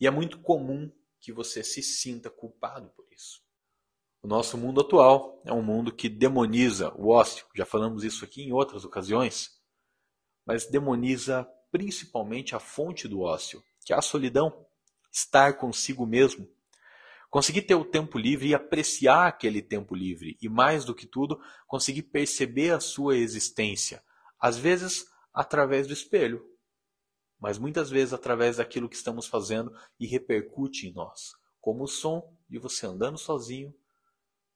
E 0.00 0.06
é 0.06 0.10
muito 0.10 0.40
comum 0.40 0.90
que 1.20 1.32
você 1.32 1.62
se 1.62 1.82
sinta 1.82 2.30
culpado 2.30 2.88
por 2.90 3.06
isso. 3.12 3.42
O 4.22 4.26
nosso 4.26 4.56
mundo 4.56 4.80
atual 4.80 5.42
é 5.44 5.52
um 5.52 5.62
mundo 5.62 5.94
que 5.94 6.08
demoniza 6.08 6.92
o 6.94 7.08
ócio, 7.08 7.46
já 7.54 7.66
falamos 7.66 8.02
isso 8.02 8.24
aqui 8.24 8.42
em 8.42 8.52
outras 8.52 8.84
ocasiões, 8.84 9.60
mas 10.46 10.66
demoniza 10.66 11.46
principalmente 11.70 12.54
a 12.54 12.58
fonte 12.58 13.06
do 13.06 13.20
ócio, 13.20 13.62
que 13.84 13.92
é 13.92 13.96
a 13.96 14.02
solidão, 14.02 14.66
estar 15.12 15.58
consigo 15.58 16.06
mesmo. 16.06 16.48
Conseguir 17.30 17.62
ter 17.62 17.74
o 17.74 17.84
tempo 17.84 18.18
livre 18.18 18.48
e 18.48 18.54
apreciar 18.54 19.26
aquele 19.26 19.60
tempo 19.60 19.94
livre, 19.94 20.38
e 20.40 20.48
mais 20.48 20.84
do 20.84 20.94
que 20.94 21.06
tudo, 21.06 21.40
conseguir 21.66 22.04
perceber 22.04 22.70
a 22.70 22.80
sua 22.80 23.16
existência, 23.16 24.02
às 24.40 24.56
vezes 24.56 25.06
através 25.32 25.86
do 25.86 25.92
espelho, 25.92 26.44
mas 27.38 27.58
muitas 27.58 27.90
vezes 27.90 28.12
através 28.14 28.56
daquilo 28.56 28.88
que 28.88 28.96
estamos 28.96 29.26
fazendo 29.26 29.72
e 30.00 30.06
repercute 30.06 30.88
em 30.88 30.92
nós, 30.92 31.32
como 31.60 31.84
o 31.84 31.88
som 31.88 32.34
de 32.48 32.58
você 32.58 32.86
andando 32.86 33.18
sozinho, 33.18 33.74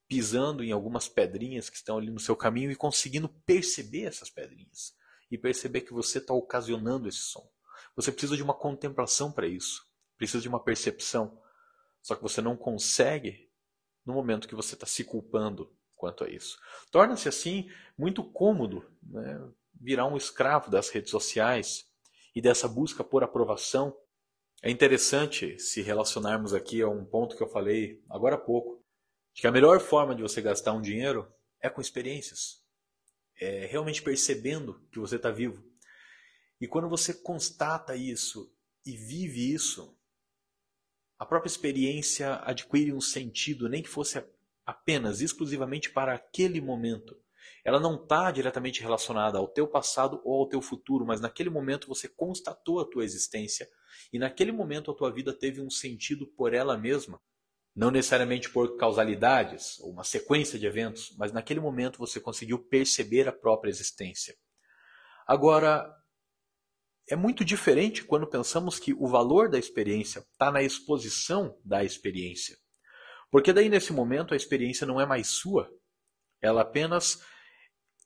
pisando 0.08 0.64
em 0.64 0.72
algumas 0.72 1.08
pedrinhas 1.08 1.70
que 1.70 1.76
estão 1.76 1.98
ali 1.98 2.10
no 2.10 2.20
seu 2.20 2.36
caminho 2.36 2.70
e 2.70 2.76
conseguindo 2.76 3.28
perceber 3.46 4.04
essas 4.04 4.30
pedrinhas 4.30 4.94
e 5.30 5.38
perceber 5.38 5.82
que 5.82 5.92
você 5.92 6.18
está 6.18 6.34
ocasionando 6.34 7.08
esse 7.08 7.18
som. 7.18 7.48
Você 7.96 8.10
precisa 8.10 8.36
de 8.36 8.42
uma 8.42 8.54
contemplação 8.54 9.30
para 9.30 9.46
isso, 9.46 9.86
precisa 10.18 10.42
de 10.42 10.48
uma 10.48 10.62
percepção, 10.62 11.40
só 12.02 12.14
que 12.14 12.22
você 12.22 12.42
não 12.42 12.56
consegue 12.56 13.48
no 14.04 14.12
momento 14.12 14.48
que 14.48 14.54
você 14.54 14.74
está 14.74 14.86
se 14.86 15.04
culpando 15.04 15.72
quanto 15.96 16.24
a 16.24 16.28
isso. 16.28 16.58
Torna-se 16.90 17.28
assim 17.28 17.70
muito 17.96 18.24
cômodo 18.24 18.84
né, 19.02 19.48
virar 19.80 20.06
um 20.06 20.16
escravo 20.16 20.70
das 20.70 20.88
redes 20.88 21.10
sociais 21.10 21.86
e 22.34 22.42
dessa 22.42 22.66
busca 22.66 23.04
por 23.04 23.22
aprovação. 23.22 23.96
É 24.60 24.70
interessante 24.70 25.58
se 25.58 25.80
relacionarmos 25.80 26.52
aqui 26.52 26.82
a 26.82 26.88
um 26.88 27.04
ponto 27.04 27.36
que 27.36 27.42
eu 27.42 27.48
falei 27.48 28.02
agora 28.10 28.34
há 28.34 28.38
pouco, 28.38 28.82
de 29.32 29.40
que 29.40 29.46
a 29.46 29.52
melhor 29.52 29.80
forma 29.80 30.14
de 30.14 30.22
você 30.22 30.42
gastar 30.42 30.72
um 30.72 30.82
dinheiro 30.82 31.32
é 31.60 31.70
com 31.70 31.80
experiências. 31.80 32.62
É 33.40 33.66
realmente 33.66 34.02
percebendo 34.02 34.80
que 34.90 34.98
você 34.98 35.16
está 35.16 35.30
vivo. 35.30 35.64
E 36.60 36.66
quando 36.66 36.88
você 36.88 37.14
constata 37.14 37.96
isso 37.96 38.52
e 38.84 38.96
vive 38.96 39.52
isso, 39.52 39.96
a 41.22 41.24
própria 41.24 41.48
experiência 41.48 42.40
adquire 42.42 42.92
um 42.92 43.00
sentido, 43.00 43.68
nem 43.68 43.80
que 43.80 43.88
fosse 43.88 44.20
apenas, 44.66 45.20
exclusivamente 45.20 45.88
para 45.88 46.12
aquele 46.12 46.60
momento. 46.60 47.16
Ela 47.64 47.78
não 47.78 47.94
está 47.94 48.32
diretamente 48.32 48.82
relacionada 48.82 49.38
ao 49.38 49.46
teu 49.46 49.68
passado 49.68 50.20
ou 50.24 50.40
ao 50.40 50.48
teu 50.48 50.60
futuro, 50.60 51.06
mas 51.06 51.20
naquele 51.20 51.48
momento 51.48 51.86
você 51.86 52.08
constatou 52.08 52.80
a 52.80 52.84
tua 52.84 53.04
existência 53.04 53.68
e 54.12 54.18
naquele 54.18 54.50
momento 54.50 54.90
a 54.90 54.94
tua 54.96 55.12
vida 55.12 55.32
teve 55.32 55.60
um 55.60 55.70
sentido 55.70 56.26
por 56.26 56.52
ela 56.52 56.76
mesma. 56.76 57.20
Não 57.72 57.92
necessariamente 57.92 58.50
por 58.50 58.76
causalidades 58.76 59.78
ou 59.78 59.92
uma 59.92 60.02
sequência 60.02 60.58
de 60.58 60.66
eventos, 60.66 61.14
mas 61.16 61.30
naquele 61.30 61.60
momento 61.60 62.00
você 62.00 62.18
conseguiu 62.18 62.58
perceber 62.58 63.28
a 63.28 63.32
própria 63.32 63.70
existência. 63.70 64.34
Agora, 65.24 65.88
é 67.12 67.16
muito 67.16 67.44
diferente 67.44 68.02
quando 68.02 68.26
pensamos 68.26 68.78
que 68.78 68.94
o 68.94 69.06
valor 69.06 69.50
da 69.50 69.58
experiência 69.58 70.20
está 70.20 70.50
na 70.50 70.62
exposição 70.62 71.54
da 71.62 71.84
experiência. 71.84 72.56
Porque 73.30 73.52
daí 73.52 73.68
nesse 73.68 73.92
momento 73.92 74.32
a 74.32 74.36
experiência 74.36 74.86
não 74.86 74.98
é 74.98 75.04
mais 75.04 75.26
sua, 75.26 75.70
ela 76.40 76.62
apenas 76.62 77.22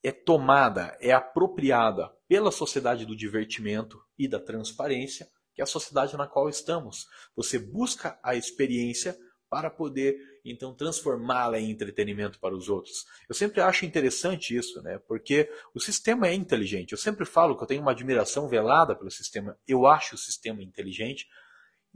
é 0.02 0.10
tomada, 0.10 0.98
é 1.00 1.12
apropriada 1.12 2.10
pela 2.26 2.50
sociedade 2.50 3.06
do 3.06 3.14
divertimento 3.14 3.96
e 4.18 4.26
da 4.26 4.40
transparência, 4.40 5.28
que 5.54 5.60
é 5.60 5.64
a 5.64 5.68
sociedade 5.68 6.16
na 6.16 6.26
qual 6.26 6.48
estamos. 6.48 7.06
Você 7.36 7.60
busca 7.60 8.18
a 8.24 8.34
experiência 8.34 9.16
para 9.48 9.70
poder 9.70 10.16
então 10.50 10.74
transformá-la 10.74 11.58
em 11.58 11.70
entretenimento 11.70 12.38
para 12.38 12.54
os 12.54 12.68
outros. 12.68 13.04
Eu 13.28 13.34
sempre 13.34 13.60
acho 13.60 13.84
interessante 13.84 14.56
isso, 14.56 14.82
né? 14.82 14.98
Porque 14.98 15.50
o 15.74 15.80
sistema 15.80 16.28
é 16.28 16.34
inteligente. 16.34 16.92
Eu 16.92 16.98
sempre 16.98 17.24
falo 17.24 17.56
que 17.56 17.62
eu 17.62 17.66
tenho 17.66 17.82
uma 17.82 17.90
admiração 17.90 18.48
velada 18.48 18.94
pelo 18.94 19.10
sistema. 19.10 19.58
Eu 19.66 19.86
acho 19.86 20.14
o 20.14 20.18
sistema 20.18 20.62
inteligente 20.62 21.26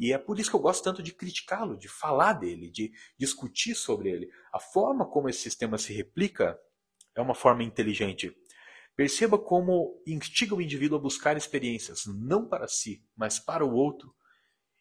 e 0.00 0.14
é 0.14 0.18
por 0.18 0.38
isso 0.38 0.48
que 0.48 0.56
eu 0.56 0.60
gosto 0.60 0.82
tanto 0.82 1.02
de 1.02 1.12
criticá-lo, 1.12 1.76
de 1.76 1.86
falar 1.86 2.32
dele, 2.32 2.70
de 2.70 2.90
discutir 3.18 3.74
sobre 3.74 4.10
ele. 4.10 4.30
A 4.50 4.58
forma 4.58 5.04
como 5.04 5.28
esse 5.28 5.40
sistema 5.40 5.76
se 5.76 5.92
replica 5.92 6.58
é 7.14 7.20
uma 7.20 7.34
forma 7.34 7.62
inteligente. 7.62 8.34
Perceba 8.96 9.38
como 9.38 10.02
instiga 10.06 10.54
o 10.54 10.62
indivíduo 10.62 10.96
a 10.96 11.02
buscar 11.02 11.36
experiências, 11.36 12.04
não 12.06 12.48
para 12.48 12.66
si, 12.66 13.04
mas 13.14 13.38
para 13.38 13.64
o 13.64 13.74
outro. 13.74 14.14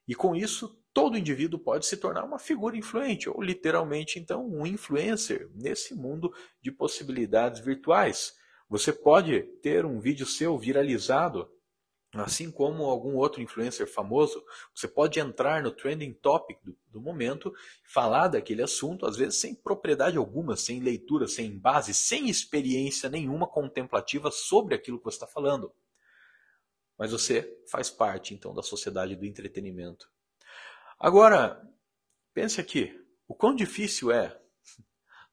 E 0.08 0.16
com 0.16 0.34
isso, 0.34 0.79
todo 1.00 1.18
indivíduo 1.18 1.58
pode 1.58 1.86
se 1.86 1.96
tornar 1.96 2.26
uma 2.26 2.38
figura 2.38 2.76
influente, 2.76 3.30
ou 3.30 3.42
literalmente, 3.42 4.20
então, 4.20 4.46
um 4.46 4.68
influencer 4.68 5.50
nesse 5.56 5.96
mundo 5.96 6.30
de 6.62 6.74
possibilidades 6.74 7.62
virtuais. 7.62 8.34
Você 8.70 8.92
pode 8.92 9.44
ter 9.62 9.86
um 9.86 10.02
vídeo 10.02 10.26
seu 10.26 10.58
viralizado 10.58 11.50
Assim 12.16 12.50
como 12.50 12.86
algum 12.86 13.16
outro 13.18 13.40
influencer 13.40 13.86
famoso, 13.86 14.44
você 14.74 14.88
pode 14.88 15.20
entrar 15.20 15.62
no 15.62 15.70
trending 15.70 16.12
topic 16.12 16.58
do, 16.64 16.76
do, 16.88 17.00
momento, 17.00 17.54
falar 17.84 18.30
daquele 18.30 18.64
assunto, 18.64 19.06
às 19.06 19.16
vezes 19.16 19.40
sem 19.40 19.54
propriedade 19.54 20.18
alguma, 20.18 20.58
sem 20.58 20.80
leitura, 20.80 21.28
sem 21.28 21.56
base, 21.56 21.94
sem 21.94 22.28
experiência 22.28 23.12
nenhuma 23.12 23.46
contemplativa 23.46 24.32
sobre 24.32 24.74
aquilo 24.74 24.98
que 24.98 25.04
você 25.04 25.18
está 25.18 25.28
falando. 25.28 25.72
Mas 26.98 27.12
você 27.12 27.48
faz 27.70 27.92
parte, 27.92 28.34
então, 28.34 28.56
da 28.56 28.64
sociedade 28.64 29.16
do 29.16 29.24
entretenimento. 29.24 30.10
Agora, 31.00 31.66
pense 32.34 32.60
aqui: 32.60 32.94
o 33.26 33.34
quão 33.34 33.56
difícil 33.56 34.12
é, 34.12 34.38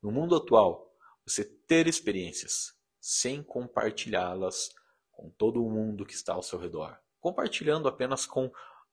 no 0.01 0.13
mundo 0.13 0.37
atual, 0.37 0.95
você 1.27 1.45
ter 1.45 1.89
experiências 1.89 2.73
sem 3.01 3.43
compartilhá-las 3.43 4.71
com 5.11 5.29
todo 5.31 5.65
o 5.65 5.69
mundo 5.69 6.07
que 6.07 6.15
está 6.15 6.35
ao 6.35 6.43
seu 6.43 6.59
redor, 6.59 6.97
compartilhando 7.19 7.89
apenas 7.89 8.27
com 8.27 8.49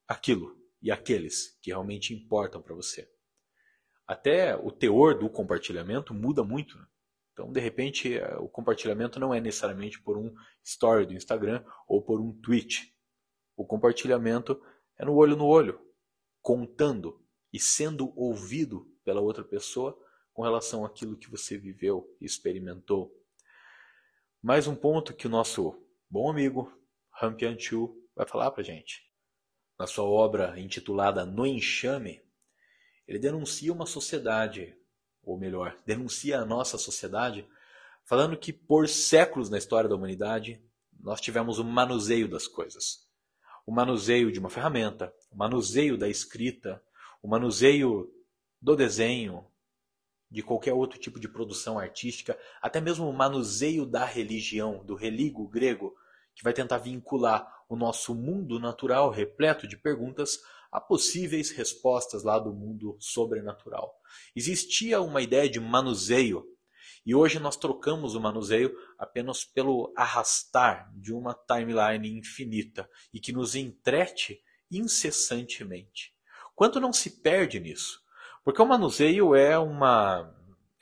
aquilo 0.07 0.57
e 0.81 0.91
aqueles 0.91 1.59
que 1.61 1.69
realmente 1.69 2.11
importam 2.11 2.59
para 2.59 2.73
você. 2.73 3.07
Até 4.07 4.55
o 4.55 4.71
teor 4.71 5.17
do 5.17 5.29
compartilhamento 5.29 6.11
muda 6.11 6.43
muito. 6.43 6.77
Né? 6.77 6.85
Então, 7.33 7.51
de 7.51 7.59
repente, 7.59 8.17
eh, 8.17 8.35
o 8.37 8.49
compartilhamento 8.49 9.19
não 9.19 9.33
é 9.33 9.39
necessariamente 9.39 10.01
por 10.01 10.17
um 10.17 10.33
story 10.63 11.05
do 11.05 11.13
Instagram 11.13 11.63
ou 11.87 12.01
por 12.01 12.19
um 12.19 12.33
tweet. 12.41 12.93
O 13.55 13.65
compartilhamento 13.65 14.59
é 14.97 15.05
no 15.05 15.15
olho 15.15 15.35
no 15.35 15.45
olho, 15.45 15.79
contando 16.43 17.25
e 17.53 17.59
sendo 17.59 18.13
ouvido 18.19 18.85
pela 19.05 19.21
outra 19.21 19.45
pessoa 19.45 19.97
com 20.33 20.43
relação 20.43 20.83
àquilo 20.83 21.17
que 21.17 21.31
você 21.31 21.57
viveu 21.57 22.13
e 22.19 22.25
experimentou. 22.25 23.17
Mais 24.41 24.67
um 24.67 24.75
ponto 24.75 25.13
que 25.13 25.25
o 25.25 25.29
nosso 25.29 25.81
bom 26.09 26.29
amigo 26.29 26.69
Rampian 27.11 27.57
Chu 27.57 27.95
vai 28.13 28.27
falar 28.27 28.51
para 28.51 28.61
gente. 28.61 29.09
Na 29.79 29.87
sua 29.87 30.03
obra 30.03 30.59
intitulada 30.59 31.25
No 31.25 31.45
Enxame, 31.45 32.21
ele 33.07 33.19
denuncia 33.19 33.71
uma 33.71 33.85
sociedade, 33.85 34.77
ou 35.23 35.37
melhor, 35.37 35.81
denuncia 35.85 36.39
a 36.39 36.45
nossa 36.45 36.77
sociedade, 36.77 37.47
falando 38.03 38.37
que 38.37 38.51
por 38.51 38.89
séculos 38.89 39.49
na 39.49 39.57
história 39.57 39.89
da 39.89 39.95
humanidade 39.95 40.61
nós 40.99 41.21
tivemos 41.21 41.57
o 41.57 41.63
manuseio 41.63 42.27
das 42.27 42.47
coisas. 42.47 43.07
O 43.65 43.71
manuseio 43.71 44.31
de 44.31 44.39
uma 44.39 44.49
ferramenta, 44.49 45.13
o 45.31 45.37
manuseio 45.37 45.97
da 45.97 46.09
escrita, 46.09 46.83
o 47.21 47.27
manuseio 47.27 48.11
do 48.61 48.75
desenho, 48.75 49.45
de 50.29 50.41
qualquer 50.41 50.73
outro 50.73 50.99
tipo 50.99 51.19
de 51.19 51.27
produção 51.27 51.77
artística, 51.77 52.37
até 52.61 52.81
mesmo 52.81 53.07
o 53.07 53.13
manuseio 53.13 53.85
da 53.85 54.03
religião, 54.03 54.83
do 54.83 54.95
religo 54.95 55.47
grego, 55.47 55.95
que 56.33 56.43
vai 56.43 56.53
tentar 56.53 56.79
vincular 56.79 57.47
o 57.69 57.75
nosso 57.75 58.15
mundo 58.15 58.59
natural 58.59 59.09
repleto 59.09 59.67
de 59.67 59.77
perguntas 59.77 60.39
a 60.71 60.81
possíveis 60.81 61.51
respostas 61.51 62.23
lá 62.23 62.39
do 62.39 62.51
mundo 62.51 62.97
sobrenatural. 62.99 63.95
Existia 64.35 65.01
uma 65.01 65.21
ideia 65.21 65.47
de 65.47 65.59
manuseio 65.59 66.43
E 67.05 67.13
hoje 67.13 67.39
nós 67.39 67.57
trocamos 67.57 68.15
o 68.15 68.21
manuseio 68.21 68.73
apenas 68.97 69.43
pelo 69.43 69.93
arrastar 69.95 70.91
de 70.95 71.13
uma 71.13 71.33
timeline 71.33 72.17
infinita 72.17 72.89
e 73.13 73.19
que 73.19 73.33
nos 73.33 73.55
entrete 73.55 74.41
incessantemente. 74.71 76.13
Quanto 76.55 76.79
não 76.79 76.93
se 76.93 77.21
perde 77.21 77.59
nisso? 77.59 78.01
Porque 78.43 78.61
o 78.61 78.65
manuseio 78.65 79.35
é 79.35 79.57
uma, 79.57 80.33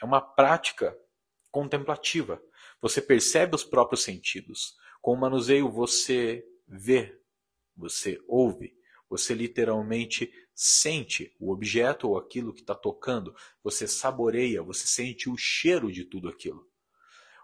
é 0.02 0.06
uma 0.06 0.22
prática 0.22 0.96
contemplativa. 1.50 2.42
Você 2.82 3.02
percebe 3.02 3.56
os 3.56 3.64
próprios 3.64 4.04
sentidos. 4.04 4.76
Com 5.02 5.14
o 5.14 5.20
manuseio 5.20 5.70
você 5.70 6.44
vê, 6.68 7.20
você 7.76 8.20
ouve, 8.28 8.76
você 9.10 9.34
literalmente 9.34 10.32
sente 10.64 11.36
o 11.40 11.52
objeto 11.52 12.08
ou 12.08 12.20
aquilo 12.20 12.54
que 12.54 12.62
está 12.62 12.76
tocando, 12.76 13.36
você 13.64 13.88
saboreia, 13.88 14.62
você 14.62 14.86
sente 14.86 15.28
o 15.28 15.36
cheiro 15.36 15.92
de 15.92 16.06
tudo 16.06 16.30
aquilo. 16.30 16.70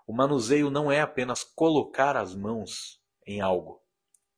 O 0.05 0.13
manuseio 0.13 0.69
não 0.69 0.91
é 0.91 1.01
apenas 1.01 1.43
colocar 1.43 2.15
as 2.15 2.35
mãos 2.35 3.01
em 3.25 3.41
algo, 3.41 3.81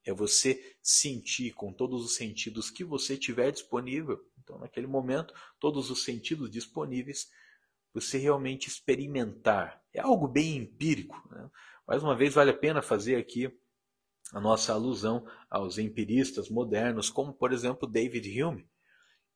é 0.06 0.14
você 0.14 0.78
sentir 0.82 1.52
com 1.52 1.74
todos 1.74 2.06
os 2.06 2.16
sentidos 2.16 2.72
que 2.72 2.86
você 2.86 3.18
tiver 3.18 3.52
disponível. 3.52 4.18
Então, 4.42 4.58
naquele 4.58 4.88
momento, 4.88 5.34
todos 5.60 5.92
os 5.92 6.06
sentidos 6.06 6.50
disponíveis, 6.50 7.28
você 7.94 8.18
realmente 8.18 8.70
experimentar. 8.70 9.84
É 9.94 10.00
algo 10.00 10.26
bem 10.26 10.56
empírico. 10.56 11.22
Né? 11.30 11.50
Mais 11.86 12.02
uma 12.02 12.16
vez, 12.16 12.34
vale 12.34 12.52
a 12.52 12.58
pena 12.58 12.82
fazer 12.82 13.18
aqui 13.18 13.54
a 14.34 14.40
nossa 14.40 14.74
alusão 14.74 15.26
aos 15.50 15.78
empiristas 15.78 16.50
modernos, 16.50 17.10
como 17.10 17.34
por 17.34 17.52
exemplo 17.52 17.88
David 17.88 18.42
Hume, 18.42 18.70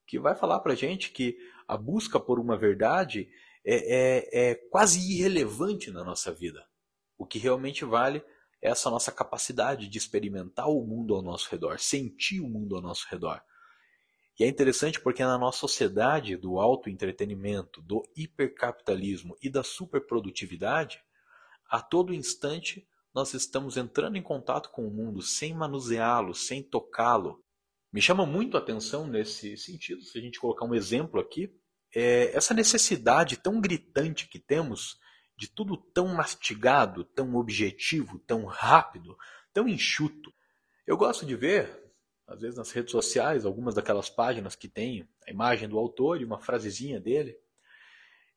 que 0.05 0.19
vai 0.19 0.35
falar 0.35 0.59
para 0.59 0.75
gente 0.75 1.11
que 1.11 1.37
a 1.67 1.77
busca 1.77 2.19
por 2.19 2.39
uma 2.39 2.57
verdade 2.57 3.29
é, 3.65 3.75
é, 3.75 4.51
é 4.51 4.55
quase 4.69 4.99
irrelevante 4.99 5.89
na 5.89 6.03
nossa 6.03 6.31
vida. 6.31 6.65
O 7.17 7.25
que 7.25 7.39
realmente 7.39 7.85
vale 7.85 8.23
é 8.61 8.69
essa 8.69 8.89
nossa 8.89 9.11
capacidade 9.11 9.87
de 9.87 9.97
experimentar 9.97 10.67
o 10.69 10.85
mundo 10.85 11.15
ao 11.15 11.21
nosso 11.21 11.49
redor, 11.49 11.79
sentir 11.79 12.41
o 12.41 12.49
mundo 12.49 12.75
ao 12.75 12.81
nosso 12.81 13.07
redor. 13.09 13.41
E 14.39 14.43
é 14.43 14.47
interessante 14.47 14.99
porque 14.99 15.23
na 15.23 15.37
nossa 15.37 15.59
sociedade 15.59 16.35
do 16.35 16.59
autoentretenimento, 16.59 17.81
do 17.81 18.03
hipercapitalismo 18.15 19.37
e 19.41 19.49
da 19.49 19.63
superprodutividade, 19.63 20.99
a 21.69 21.81
todo 21.81 22.13
instante 22.13 22.87
nós 23.13 23.33
estamos 23.33 23.77
entrando 23.77 24.17
em 24.17 24.23
contato 24.23 24.69
com 24.71 24.87
o 24.87 24.91
mundo 24.91 25.21
sem 25.21 25.53
manuseá-lo, 25.53 26.33
sem 26.33 26.63
tocá-lo. 26.63 27.43
Me 27.91 28.01
chama 28.01 28.25
muito 28.25 28.57
a 28.57 28.59
atenção 28.59 29.05
nesse 29.05 29.55
sentido, 29.55 30.01
se 30.01 30.17
a 30.17 30.21
gente 30.21 30.39
colocar 30.39 30.65
um 30.65 30.73
exemplo 30.73 31.19
aqui, 31.19 31.55
é 31.95 32.35
essa 32.35 32.53
necessidade 32.53 33.37
tão 33.37 33.61
gritante 33.61 34.27
que 34.27 34.39
temos 34.39 34.99
de 35.37 35.47
tudo 35.47 35.77
tão 35.77 36.07
mastigado, 36.07 37.03
tão 37.03 37.35
objetivo, 37.35 38.17
tão 38.19 38.45
rápido, 38.45 39.15
tão 39.53 39.67
enxuto. 39.67 40.33
Eu 40.87 40.97
gosto 40.97 41.25
de 41.25 41.35
ver, 41.35 41.93
às 42.27 42.41
vezes 42.41 42.57
nas 42.57 42.71
redes 42.71 42.91
sociais, 42.91 43.45
algumas 43.45 43.75
daquelas 43.75 44.09
páginas 44.09 44.55
que 44.55 44.67
tem 44.67 45.07
a 45.27 45.31
imagem 45.31 45.69
do 45.69 45.77
autor 45.77 46.19
e 46.19 46.25
uma 46.25 46.39
frasezinha 46.39 46.99
dele. 46.99 47.37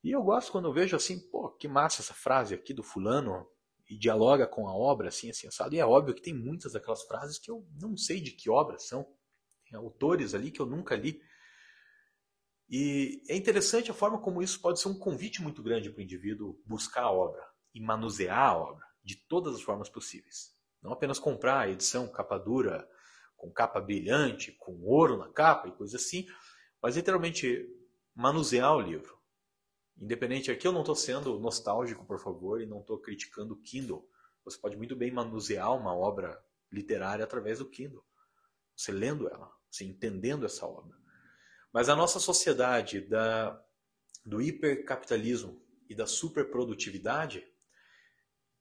E 0.04 0.10
eu 0.10 0.22
gosto 0.22 0.52
quando 0.52 0.68
eu 0.68 0.72
vejo 0.72 0.94
assim, 0.94 1.18
pô, 1.30 1.50
que 1.50 1.66
massa 1.66 2.02
essa 2.02 2.14
frase 2.14 2.54
aqui 2.54 2.74
do 2.74 2.82
fulano, 2.82 3.46
e 3.88 3.96
dialoga 3.96 4.46
com 4.46 4.68
a 4.68 4.74
obra, 4.74 5.08
assim, 5.08 5.30
assim, 5.30 5.46
assado. 5.46 5.74
E 5.74 5.78
é 5.78 5.86
óbvio 5.86 6.14
que 6.14 6.22
tem 6.22 6.34
muitas 6.34 6.72
daquelas 6.72 7.02
frases 7.04 7.38
que 7.38 7.50
eu 7.50 7.66
não 7.80 7.96
sei 7.96 8.20
de 8.20 8.32
que 8.32 8.50
obras 8.50 8.88
são. 8.88 9.06
Tem 9.68 9.78
autores 9.78 10.34
ali 10.34 10.50
que 10.50 10.60
eu 10.60 10.66
nunca 10.66 10.96
li. 10.96 11.20
E 12.68 13.22
é 13.28 13.36
interessante 13.36 13.90
a 13.90 13.94
forma 13.94 14.20
como 14.20 14.42
isso 14.42 14.60
pode 14.60 14.80
ser 14.80 14.88
um 14.88 14.98
convite 14.98 15.40
muito 15.40 15.62
grande 15.62 15.90
para 15.90 16.00
o 16.00 16.02
indivíduo 16.02 16.60
buscar 16.66 17.02
a 17.02 17.12
obra 17.12 17.42
e 17.72 17.80
manusear 17.80 18.38
a 18.38 18.56
obra 18.56 18.84
de 19.04 19.16
todas 19.16 19.54
as 19.54 19.62
formas 19.62 19.88
possíveis. 19.88 20.52
Não 20.82 20.92
apenas 20.92 21.18
comprar 21.18 21.60
a 21.60 21.68
edição 21.70 22.08
capa 22.08 22.38
dura, 22.38 22.88
com 23.36 23.52
capa 23.52 23.80
brilhante, 23.80 24.52
com 24.52 24.82
ouro 24.82 25.16
na 25.16 25.28
capa 25.28 25.68
e 25.68 25.72
coisa 25.72 25.96
assim, 25.96 26.26
mas 26.82 26.96
literalmente 26.96 27.64
manusear 28.14 28.74
o 28.74 28.80
livro 28.80 29.15
Independente, 29.98 30.50
aqui 30.50 30.66
eu 30.66 30.72
não 30.72 30.80
estou 30.80 30.94
sendo 30.94 31.38
nostálgico, 31.38 32.04
por 32.04 32.20
favor, 32.20 32.60
e 32.60 32.66
não 32.66 32.80
estou 32.80 32.98
criticando 32.98 33.54
o 33.54 33.62
Kindle. 33.62 34.06
Você 34.44 34.58
pode 34.58 34.76
muito 34.76 34.94
bem 34.94 35.10
manusear 35.10 35.74
uma 35.74 35.94
obra 35.94 36.38
literária 36.70 37.24
através 37.24 37.58
do 37.58 37.68
Kindle. 37.68 38.04
Você 38.76 38.92
lendo 38.92 39.28
ela, 39.28 39.50
você 39.70 39.84
entendendo 39.84 40.44
essa 40.44 40.66
obra. 40.66 40.94
Mas 41.72 41.88
a 41.88 41.96
nossa 41.96 42.20
sociedade 42.20 43.00
da, 43.00 43.62
do 44.24 44.40
hipercapitalismo 44.40 45.62
e 45.88 45.94
da 45.94 46.06
superprodutividade, 46.06 47.46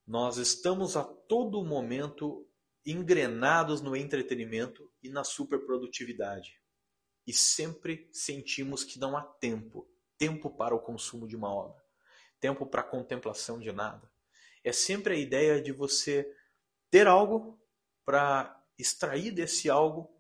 nós 0.08 0.38
estamos 0.38 0.96
a 0.96 1.04
todo 1.04 1.66
momento 1.66 2.48
engrenados 2.86 3.82
no 3.82 3.96
entretenimento 3.96 4.90
e 5.04 5.10
na 5.10 5.24
superprodutividade. 5.24 6.62
E 7.28 7.34
sempre 7.34 8.08
sentimos 8.14 8.84
que 8.84 9.00
não 9.00 9.18
há 9.18 9.22
tempo 9.22 9.90
tempo 10.18 10.50
para 10.50 10.76
o 10.76 10.80
consumo 10.80 11.28
de 11.28 11.36
uma 11.36 11.54
obra, 11.54 11.84
tempo 12.40 12.66
para 12.66 12.82
a 12.82 12.86
contemplação 12.86 13.60
de 13.60 13.72
nada. 13.72 14.10
É 14.64 14.72
sempre 14.72 15.14
a 15.14 15.18
ideia 15.18 15.62
de 15.62 15.72
você 15.72 16.32
ter 16.90 17.08
algo 17.08 17.60
para 18.04 18.64
extrair 18.78 19.32
desse 19.32 19.70
algo 19.70 20.12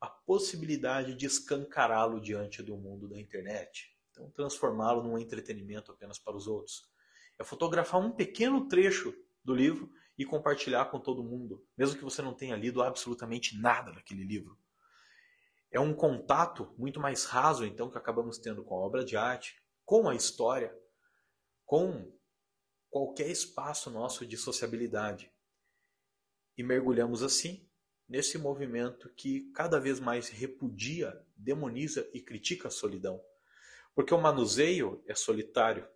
a 0.00 0.08
possibilidade 0.08 1.14
de 1.14 1.26
escancará-lo 1.26 2.20
diante 2.20 2.62
do 2.62 2.76
mundo 2.76 3.08
da 3.08 3.20
internet. 3.20 3.96
Então, 4.10 4.28
transformá-lo 4.30 5.02
num 5.02 5.16
entretenimento 5.16 5.92
apenas 5.92 6.18
para 6.18 6.36
os 6.36 6.46
outros. 6.46 6.90
É 7.38 7.44
fotografar 7.44 8.00
um 8.00 8.10
pequeno 8.10 8.68
trecho 8.68 9.14
do 9.44 9.54
livro 9.54 9.90
e 10.18 10.24
compartilhar 10.24 10.86
com 10.86 10.98
todo 10.98 11.22
mundo, 11.22 11.64
mesmo 11.76 11.96
que 11.96 12.04
você 12.04 12.20
não 12.20 12.34
tenha 12.34 12.56
lido 12.56 12.82
absolutamente 12.82 13.56
nada 13.58 13.92
daquele 13.92 14.24
livro. 14.24 14.58
É 15.72 15.80
um 15.80 15.94
contato 15.94 16.74
muito 16.76 17.00
mais 17.00 17.24
raso, 17.24 17.64
então, 17.64 17.90
que 17.90 17.96
acabamos 17.96 18.38
tendo 18.38 18.62
com 18.62 18.74
a 18.74 18.80
obra 18.80 19.02
de 19.02 19.16
arte, 19.16 19.56
com 19.84 20.08
a 20.08 20.14
história, 20.14 20.78
com 21.64 22.12
qualquer 22.90 23.30
espaço 23.30 23.90
nosso 23.90 24.26
de 24.26 24.36
sociabilidade. 24.36 25.32
E 26.58 26.62
mergulhamos 26.62 27.22
assim 27.22 27.66
nesse 28.06 28.36
movimento 28.36 29.08
que 29.14 29.50
cada 29.52 29.80
vez 29.80 29.98
mais 29.98 30.28
repudia, 30.28 31.18
demoniza 31.34 32.06
e 32.12 32.20
critica 32.20 32.68
a 32.68 32.70
solidão. 32.70 33.18
Porque 33.94 34.12
o 34.12 34.20
manuseio 34.20 35.02
é 35.06 35.14
solitário. 35.14 35.88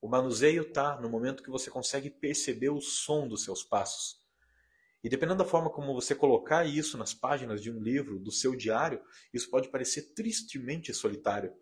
O 0.00 0.08
manuseio 0.08 0.62
está 0.62 1.00
no 1.00 1.10
momento 1.10 1.42
que 1.42 1.50
você 1.50 1.68
consegue 1.68 2.10
perceber 2.10 2.68
o 2.68 2.80
som 2.80 3.26
dos 3.26 3.42
seus 3.42 3.64
passos. 3.64 4.24
E 5.06 5.08
dependendo 5.08 5.44
da 5.44 5.48
forma 5.48 5.70
como 5.70 5.94
você 5.94 6.16
colocar 6.16 6.64
isso 6.64 6.98
nas 6.98 7.14
páginas 7.14 7.62
de 7.62 7.70
um 7.70 7.80
livro, 7.80 8.18
do 8.18 8.32
seu 8.32 8.56
diário, 8.56 9.00
isso 9.32 9.48
pode 9.48 9.68
parecer 9.68 10.12
tristemente 10.14 10.92
solitário. 10.92 11.54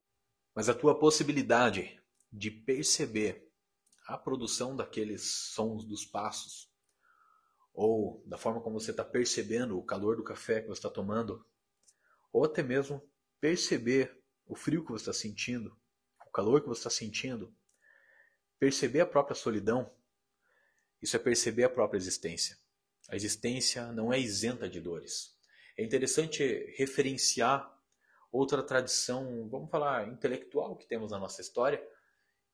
Mas 0.54 0.70
a 0.70 0.74
tua 0.74 0.98
possibilidade 0.98 2.00
de 2.32 2.50
perceber 2.50 3.46
a 4.06 4.16
produção 4.16 4.74
daqueles 4.74 5.30
sons 5.30 5.84
dos 5.84 6.06
passos, 6.06 6.72
ou 7.74 8.24
da 8.26 8.38
forma 8.38 8.62
como 8.62 8.80
você 8.80 8.92
está 8.92 9.04
percebendo 9.04 9.78
o 9.78 9.84
calor 9.84 10.16
do 10.16 10.24
café 10.24 10.62
que 10.62 10.68
você 10.68 10.78
está 10.78 10.88
tomando, 10.88 11.44
ou 12.32 12.46
até 12.46 12.62
mesmo 12.62 13.06
perceber 13.42 14.24
o 14.46 14.56
frio 14.56 14.82
que 14.82 14.90
você 14.90 15.02
está 15.02 15.12
sentindo, 15.12 15.78
o 16.26 16.30
calor 16.30 16.62
que 16.62 16.68
você 16.68 16.80
está 16.80 16.88
sentindo, 16.88 17.54
perceber 18.58 19.02
a 19.02 19.06
própria 19.06 19.36
solidão, 19.36 19.94
isso 21.02 21.14
é 21.14 21.18
perceber 21.18 21.64
a 21.64 21.68
própria 21.68 21.98
existência. 21.98 22.63
A 23.08 23.16
existência 23.16 23.92
não 23.92 24.12
é 24.12 24.18
isenta 24.18 24.68
de 24.68 24.80
dores. 24.80 25.34
É 25.76 25.84
interessante 25.84 26.72
referenciar 26.76 27.72
outra 28.30 28.62
tradição, 28.62 29.48
vamos 29.48 29.70
falar, 29.70 30.08
intelectual 30.08 30.76
que 30.76 30.86
temos 30.86 31.12
na 31.12 31.18
nossa 31.18 31.40
história, 31.40 31.82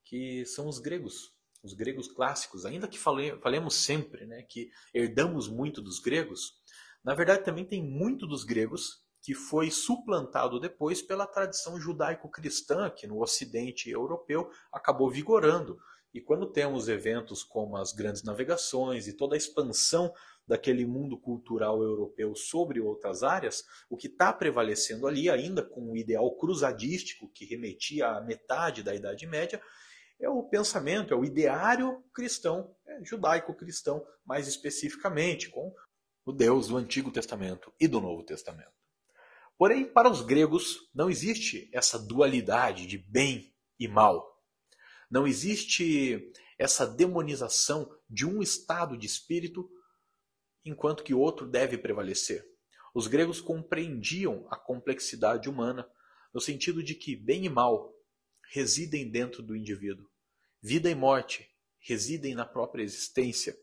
que 0.04 0.44
são 0.44 0.68
os 0.68 0.78
gregos, 0.78 1.34
os 1.62 1.72
gregos 1.72 2.08
clássicos. 2.08 2.66
Ainda 2.66 2.88
que 2.88 2.98
fale, 2.98 3.38
falemos 3.40 3.74
sempre 3.74 4.26
né, 4.26 4.42
que 4.42 4.70
herdamos 4.92 5.48
muito 5.48 5.80
dos 5.80 5.98
gregos, 5.98 6.60
na 7.02 7.14
verdade 7.14 7.44
também 7.44 7.64
tem 7.64 7.82
muito 7.82 8.26
dos 8.26 8.44
gregos 8.44 9.02
que 9.22 9.34
foi 9.34 9.70
suplantado 9.70 10.58
depois 10.58 11.02
pela 11.02 11.26
tradição 11.26 11.78
judaico-cristã, 11.78 12.90
que 12.90 13.06
no 13.06 13.22
ocidente 13.22 13.90
europeu 13.90 14.50
acabou 14.72 15.10
vigorando. 15.10 15.78
E 16.12 16.20
quando 16.20 16.50
temos 16.50 16.88
eventos 16.88 17.44
como 17.44 17.76
as 17.76 17.92
grandes 17.92 18.22
navegações 18.22 19.06
e 19.06 19.16
toda 19.16 19.36
a 19.36 19.38
expansão 19.38 20.12
daquele 20.50 20.84
mundo 20.84 21.16
cultural 21.16 21.80
europeu 21.80 22.34
sobre 22.34 22.80
outras 22.80 23.22
áreas, 23.22 23.64
o 23.88 23.96
que 23.96 24.08
está 24.08 24.32
prevalecendo 24.32 25.06
ali, 25.06 25.30
ainda 25.30 25.62
com 25.62 25.92
o 25.92 25.96
ideal 25.96 26.28
cruzadístico 26.36 27.30
que 27.32 27.44
remetia 27.44 28.08
à 28.08 28.20
metade 28.20 28.82
da 28.82 28.92
Idade 28.92 29.28
Média, 29.28 29.62
é 30.18 30.28
o 30.28 30.42
pensamento, 30.42 31.14
é 31.14 31.16
o 31.16 31.24
ideário 31.24 32.02
cristão, 32.12 32.74
é 32.84 32.98
judaico-cristão, 33.04 34.04
mais 34.26 34.48
especificamente, 34.48 35.48
com 35.48 35.72
o 36.26 36.32
Deus 36.32 36.66
do 36.66 36.76
Antigo 36.76 37.12
Testamento 37.12 37.72
e 37.78 37.86
do 37.86 38.00
Novo 38.00 38.24
Testamento. 38.24 38.72
Porém, 39.56 39.84
para 39.84 40.10
os 40.10 40.20
gregos, 40.20 40.90
não 40.92 41.08
existe 41.08 41.70
essa 41.72 41.96
dualidade 41.96 42.88
de 42.88 42.98
bem 42.98 43.54
e 43.78 43.86
mal. 43.86 44.36
Não 45.08 45.28
existe 45.28 46.32
essa 46.58 46.84
demonização 46.84 47.88
de 48.08 48.26
um 48.26 48.42
estado 48.42 48.98
de 48.98 49.06
espírito, 49.06 49.70
enquanto 50.64 51.02
que 51.02 51.14
outro 51.14 51.46
deve 51.46 51.78
prevalecer. 51.78 52.44
Os 52.94 53.06
gregos 53.06 53.40
compreendiam 53.40 54.46
a 54.50 54.56
complexidade 54.56 55.48
humana 55.48 55.88
no 56.32 56.40
sentido 56.40 56.82
de 56.82 56.94
que 56.94 57.16
bem 57.16 57.44
e 57.44 57.48
mal 57.48 57.94
residem 58.52 59.08
dentro 59.08 59.42
do 59.42 59.56
indivíduo. 59.56 60.08
Vida 60.60 60.90
e 60.90 60.94
morte 60.94 61.48
residem 61.78 62.34
na 62.34 62.44
própria 62.44 62.82
existência. 62.82 63.56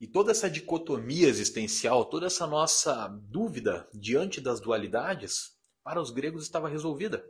E 0.00 0.06
toda 0.06 0.30
essa 0.30 0.48
dicotomia 0.48 1.28
existencial, 1.28 2.04
toda 2.04 2.26
essa 2.26 2.46
nossa 2.46 3.08
dúvida 3.08 3.88
diante 3.92 4.40
das 4.40 4.60
dualidades, 4.60 5.56
para 5.82 6.00
os 6.00 6.10
gregos 6.10 6.44
estava 6.44 6.68
resolvida. 6.68 7.24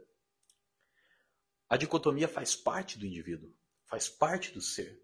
A 1.68 1.76
dicotomia 1.76 2.28
faz 2.28 2.54
parte 2.54 2.98
do 2.98 3.06
indivíduo, 3.06 3.54
faz 3.86 4.08
parte 4.08 4.52
do 4.52 4.60
ser. 4.60 5.02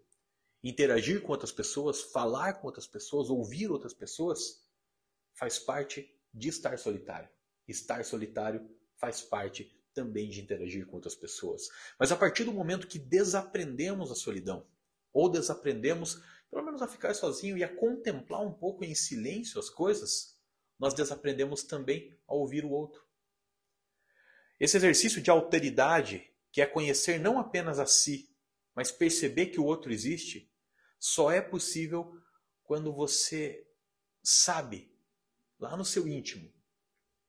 Interagir 0.67 1.21
com 1.21 1.31
outras 1.31 1.51
pessoas, 1.51 2.01
falar 2.01 2.53
com 2.53 2.65
outras 2.65 2.87
pessoas, 2.87 3.29
ouvir 3.29 3.69
outras 3.69 3.93
pessoas, 3.93 4.65
faz 5.31 5.59
parte 5.59 6.11
de 6.33 6.49
estar 6.49 6.79
solitário. 6.79 7.29
Estar 7.67 8.03
solitário 8.03 8.67
faz 8.97 9.21
parte 9.21 9.71
também 9.93 10.27
de 10.27 10.41
interagir 10.41 10.87
com 10.87 10.95
outras 10.95 11.13
pessoas. 11.13 11.69
Mas 11.99 12.11
a 12.11 12.15
partir 12.15 12.45
do 12.45 12.51
momento 12.51 12.87
que 12.87 12.97
desaprendemos 12.97 14.09
a 14.09 14.15
solidão, 14.15 14.65
ou 15.13 15.29
desaprendemos 15.29 16.19
pelo 16.49 16.65
menos 16.65 16.81
a 16.81 16.87
ficar 16.87 17.13
sozinho 17.13 17.55
e 17.59 17.63
a 17.63 17.75
contemplar 17.75 18.41
um 18.41 18.51
pouco 18.51 18.83
em 18.83 18.95
silêncio 18.95 19.59
as 19.59 19.69
coisas, 19.69 20.35
nós 20.79 20.95
desaprendemos 20.95 21.61
também 21.61 22.11
a 22.27 22.33
ouvir 22.33 22.65
o 22.65 22.71
outro. 22.71 23.05
Esse 24.59 24.77
exercício 24.77 25.21
de 25.21 25.29
alteridade, 25.29 26.27
que 26.51 26.59
é 26.59 26.65
conhecer 26.65 27.19
não 27.19 27.37
apenas 27.37 27.77
a 27.77 27.85
si, 27.85 28.35
mas 28.73 28.91
perceber 28.91 29.47
que 29.47 29.59
o 29.59 29.65
outro 29.65 29.93
existe, 29.93 30.51
só 31.05 31.29
é 31.29 31.39
possível 31.39 32.19
quando 32.63 32.91
você 32.91 33.71
sabe, 34.23 34.91
lá 35.59 35.77
no 35.77 35.85
seu 35.85 36.07
íntimo, 36.07 36.51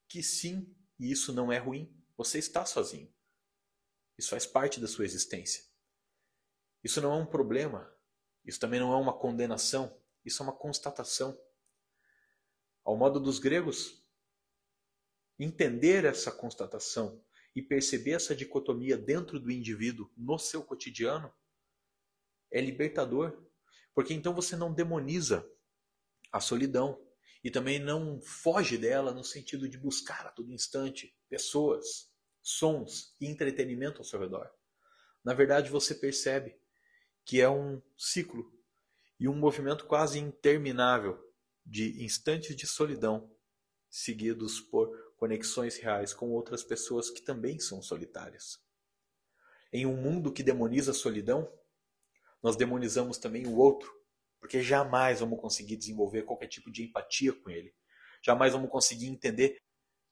que 0.08 0.22
sim, 0.22 0.74
e 0.98 1.10
isso 1.12 1.30
não 1.30 1.52
é 1.52 1.58
ruim, 1.58 1.94
você 2.16 2.38
está 2.38 2.64
sozinho. 2.64 3.14
Isso 4.16 4.30
faz 4.30 4.46
parte 4.46 4.80
da 4.80 4.88
sua 4.88 5.04
existência. 5.04 5.62
Isso 6.82 7.02
não 7.02 7.12
é 7.12 7.16
um 7.16 7.26
problema. 7.26 7.94
Isso 8.46 8.58
também 8.58 8.80
não 8.80 8.94
é 8.94 8.96
uma 8.96 9.12
condenação. 9.12 9.94
Isso 10.24 10.42
é 10.42 10.46
uma 10.46 10.56
constatação. 10.56 11.38
Ao 12.82 12.96
modo 12.96 13.20
dos 13.20 13.38
gregos, 13.38 14.02
entender 15.38 16.06
essa 16.06 16.32
constatação 16.32 17.22
e 17.54 17.60
perceber 17.60 18.12
essa 18.12 18.34
dicotomia 18.34 18.96
dentro 18.96 19.38
do 19.38 19.50
indivíduo 19.50 20.10
no 20.16 20.38
seu 20.38 20.64
cotidiano 20.64 21.30
é 22.50 22.58
libertador, 22.58 23.46
porque 23.96 24.12
então 24.12 24.34
você 24.34 24.54
não 24.54 24.74
demoniza 24.74 25.50
a 26.30 26.38
solidão 26.38 27.02
e 27.42 27.50
também 27.50 27.78
não 27.78 28.20
foge 28.20 28.76
dela 28.76 29.10
no 29.14 29.24
sentido 29.24 29.66
de 29.66 29.78
buscar 29.78 30.26
a 30.26 30.30
todo 30.30 30.52
instante 30.52 31.16
pessoas, 31.30 32.12
sons 32.42 33.16
e 33.18 33.26
entretenimento 33.26 33.96
ao 33.96 34.04
seu 34.04 34.20
redor. 34.20 34.50
Na 35.24 35.32
verdade, 35.32 35.70
você 35.70 35.94
percebe 35.94 36.60
que 37.24 37.40
é 37.40 37.48
um 37.48 37.80
ciclo 37.96 38.52
e 39.18 39.26
um 39.28 39.34
movimento 39.34 39.86
quase 39.86 40.18
interminável 40.18 41.18
de 41.64 42.04
instantes 42.04 42.54
de 42.54 42.66
solidão, 42.66 43.34
seguidos 43.88 44.60
por 44.60 44.94
conexões 45.16 45.78
reais 45.78 46.12
com 46.12 46.32
outras 46.32 46.62
pessoas 46.62 47.08
que 47.08 47.22
também 47.22 47.58
são 47.58 47.80
solitárias. 47.80 48.58
Em 49.72 49.86
um 49.86 49.96
mundo 49.96 50.30
que 50.30 50.42
demoniza 50.42 50.90
a 50.90 50.94
solidão, 50.94 51.50
nós 52.46 52.54
demonizamos 52.54 53.18
também 53.18 53.44
o 53.48 53.56
outro, 53.56 53.92
porque 54.38 54.62
jamais 54.62 55.18
vamos 55.18 55.40
conseguir 55.40 55.76
desenvolver 55.76 56.22
qualquer 56.22 56.46
tipo 56.46 56.70
de 56.70 56.84
empatia 56.84 57.32
com 57.32 57.50
ele. 57.50 57.74
Jamais 58.24 58.52
vamos 58.52 58.70
conseguir 58.70 59.08
entender 59.08 59.60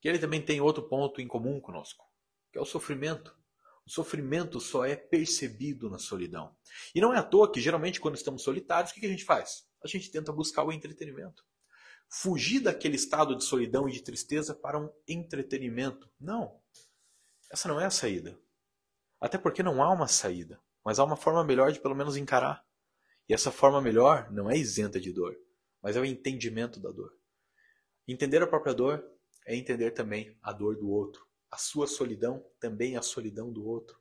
que 0.01 0.09
ele 0.09 0.19
também 0.19 0.43
tem 0.43 0.61
outro 0.61 0.83
ponto 0.89 1.21
em 1.21 1.29
comum 1.29 1.61
conosco, 1.61 2.05
que 2.51 2.59
é 2.59 2.61
o 2.61 2.65
sofrimento. 2.65 3.39
O 3.87 3.91
sofrimento 3.91 4.59
só 4.59 4.85
é 4.85 4.97
percebido 4.97 5.89
na 5.89 5.97
solidão. 5.97 6.57
E 6.93 7.01
não 7.01 7.15
é 7.15 7.19
à 7.19 7.23
toa 7.23 7.53
que, 7.53 7.61
geralmente, 7.61 8.01
quando 8.01 8.17
estamos 8.17 8.43
solitários, 8.43 8.91
o 8.91 8.95
que 8.95 9.07
a 9.07 9.09
gente 9.09 9.25
faz? 9.25 9.69
A 9.85 9.87
gente 9.87 10.11
tenta 10.11 10.33
buscar 10.33 10.65
o 10.65 10.73
entretenimento. 10.73 11.45
Fugir 12.09 12.59
daquele 12.59 12.97
estado 12.97 13.37
de 13.37 13.45
solidão 13.45 13.89
e 13.89 13.93
de 13.93 14.03
tristeza 14.03 14.57
para 14.57 14.77
um 14.77 14.91
entretenimento. 15.07 16.11
Não. 16.19 16.61
Essa 17.49 17.69
não 17.69 17.81
é 17.81 17.85
a 17.85 17.91
saída. 17.91 18.37
Até 19.21 19.39
porque 19.39 19.63
não 19.63 19.81
há 19.81 19.93
uma 19.93 20.09
saída, 20.09 20.61
mas 20.85 20.99
há 20.99 21.05
uma 21.05 21.17
forma 21.17 21.43
melhor 21.43 21.73
de 21.73 21.81
pelo 21.81 21.95
menos 21.95 22.17
encarar. 22.17 22.65
E 23.29 23.33
essa 23.33 23.51
forma 23.51 23.81
melhor 23.81 24.31
não 24.31 24.51
é 24.51 24.57
isenta 24.57 25.01
de 25.01 25.13
dor, 25.13 25.35
mas 25.83 25.97
é 25.97 26.01
o 26.01 26.05
entendimento 26.05 26.79
da 26.79 26.91
dor. 26.91 27.17
Entender 28.07 28.43
a 28.43 28.47
própria 28.47 28.75
dor 28.75 29.03
é 29.47 29.57
entender 29.57 29.93
também 29.93 30.37
a 30.43 30.53
dor 30.53 30.77
do 30.77 30.91
outro. 30.91 31.27
A 31.51 31.57
sua 31.57 31.87
solidão 31.87 32.45
também 32.61 32.95
é 32.95 32.99
a 32.99 33.03
solidão 33.03 33.51
do 33.51 33.65
outro. 33.65 33.99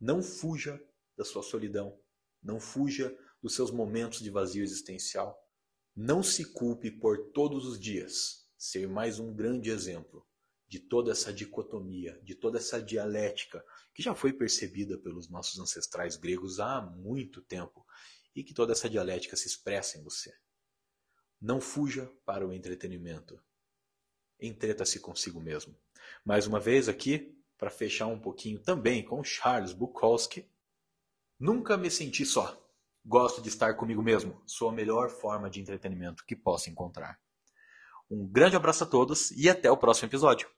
Não 0.00 0.22
fuja 0.22 0.82
da 1.16 1.24
sua 1.24 1.42
solidão. 1.42 1.98
Não 2.42 2.58
fuja 2.58 3.14
dos 3.42 3.54
seus 3.54 3.70
momentos 3.70 4.20
de 4.20 4.30
vazio 4.30 4.62
existencial. 4.62 5.38
Não 5.94 6.22
se 6.22 6.52
culpe 6.52 6.90
por 6.90 7.32
todos 7.32 7.66
os 7.66 7.78
dias 7.78 8.48
ser 8.56 8.88
mais 8.88 9.18
um 9.18 9.34
grande 9.34 9.70
exemplo 9.70 10.26
de 10.68 10.80
toda 10.80 11.12
essa 11.12 11.32
dicotomia, 11.32 12.20
de 12.22 12.34
toda 12.34 12.58
essa 12.58 12.82
dialética 12.82 13.64
que 13.94 14.02
já 14.02 14.14
foi 14.14 14.32
percebida 14.32 14.98
pelos 14.98 15.28
nossos 15.28 15.58
ancestrais 15.58 16.16
gregos 16.16 16.58
há 16.60 16.80
muito 16.80 17.40
tempo 17.42 17.86
e 18.34 18.42
que 18.42 18.54
toda 18.54 18.72
essa 18.72 18.90
dialética 18.90 19.36
se 19.36 19.46
expressa 19.46 19.98
em 19.98 20.02
você. 20.02 20.32
Não 21.40 21.60
fuja 21.60 22.10
para 22.24 22.46
o 22.46 22.52
entretenimento 22.52 23.40
entreta-se 24.40 25.00
consigo 25.00 25.40
mesmo. 25.40 25.74
Mais 26.24 26.46
uma 26.46 26.60
vez 26.60 26.88
aqui, 26.88 27.34
para 27.58 27.70
fechar 27.70 28.06
um 28.06 28.18
pouquinho 28.18 28.58
também 28.58 29.02
com 29.02 29.24
Charles 29.24 29.72
Bukowski, 29.72 30.48
nunca 31.38 31.76
me 31.76 31.90
senti 31.90 32.24
só. 32.24 32.62
Gosto 33.04 33.40
de 33.40 33.48
estar 33.48 33.74
comigo 33.74 34.02
mesmo. 34.02 34.42
Sou 34.46 34.68
a 34.68 34.72
melhor 34.72 35.10
forma 35.10 35.48
de 35.48 35.60
entretenimento 35.60 36.24
que 36.24 36.36
posso 36.36 36.68
encontrar. 36.68 37.18
Um 38.10 38.26
grande 38.26 38.56
abraço 38.56 38.84
a 38.84 38.86
todos 38.86 39.30
e 39.32 39.48
até 39.48 39.70
o 39.70 39.76
próximo 39.76 40.08
episódio. 40.08 40.48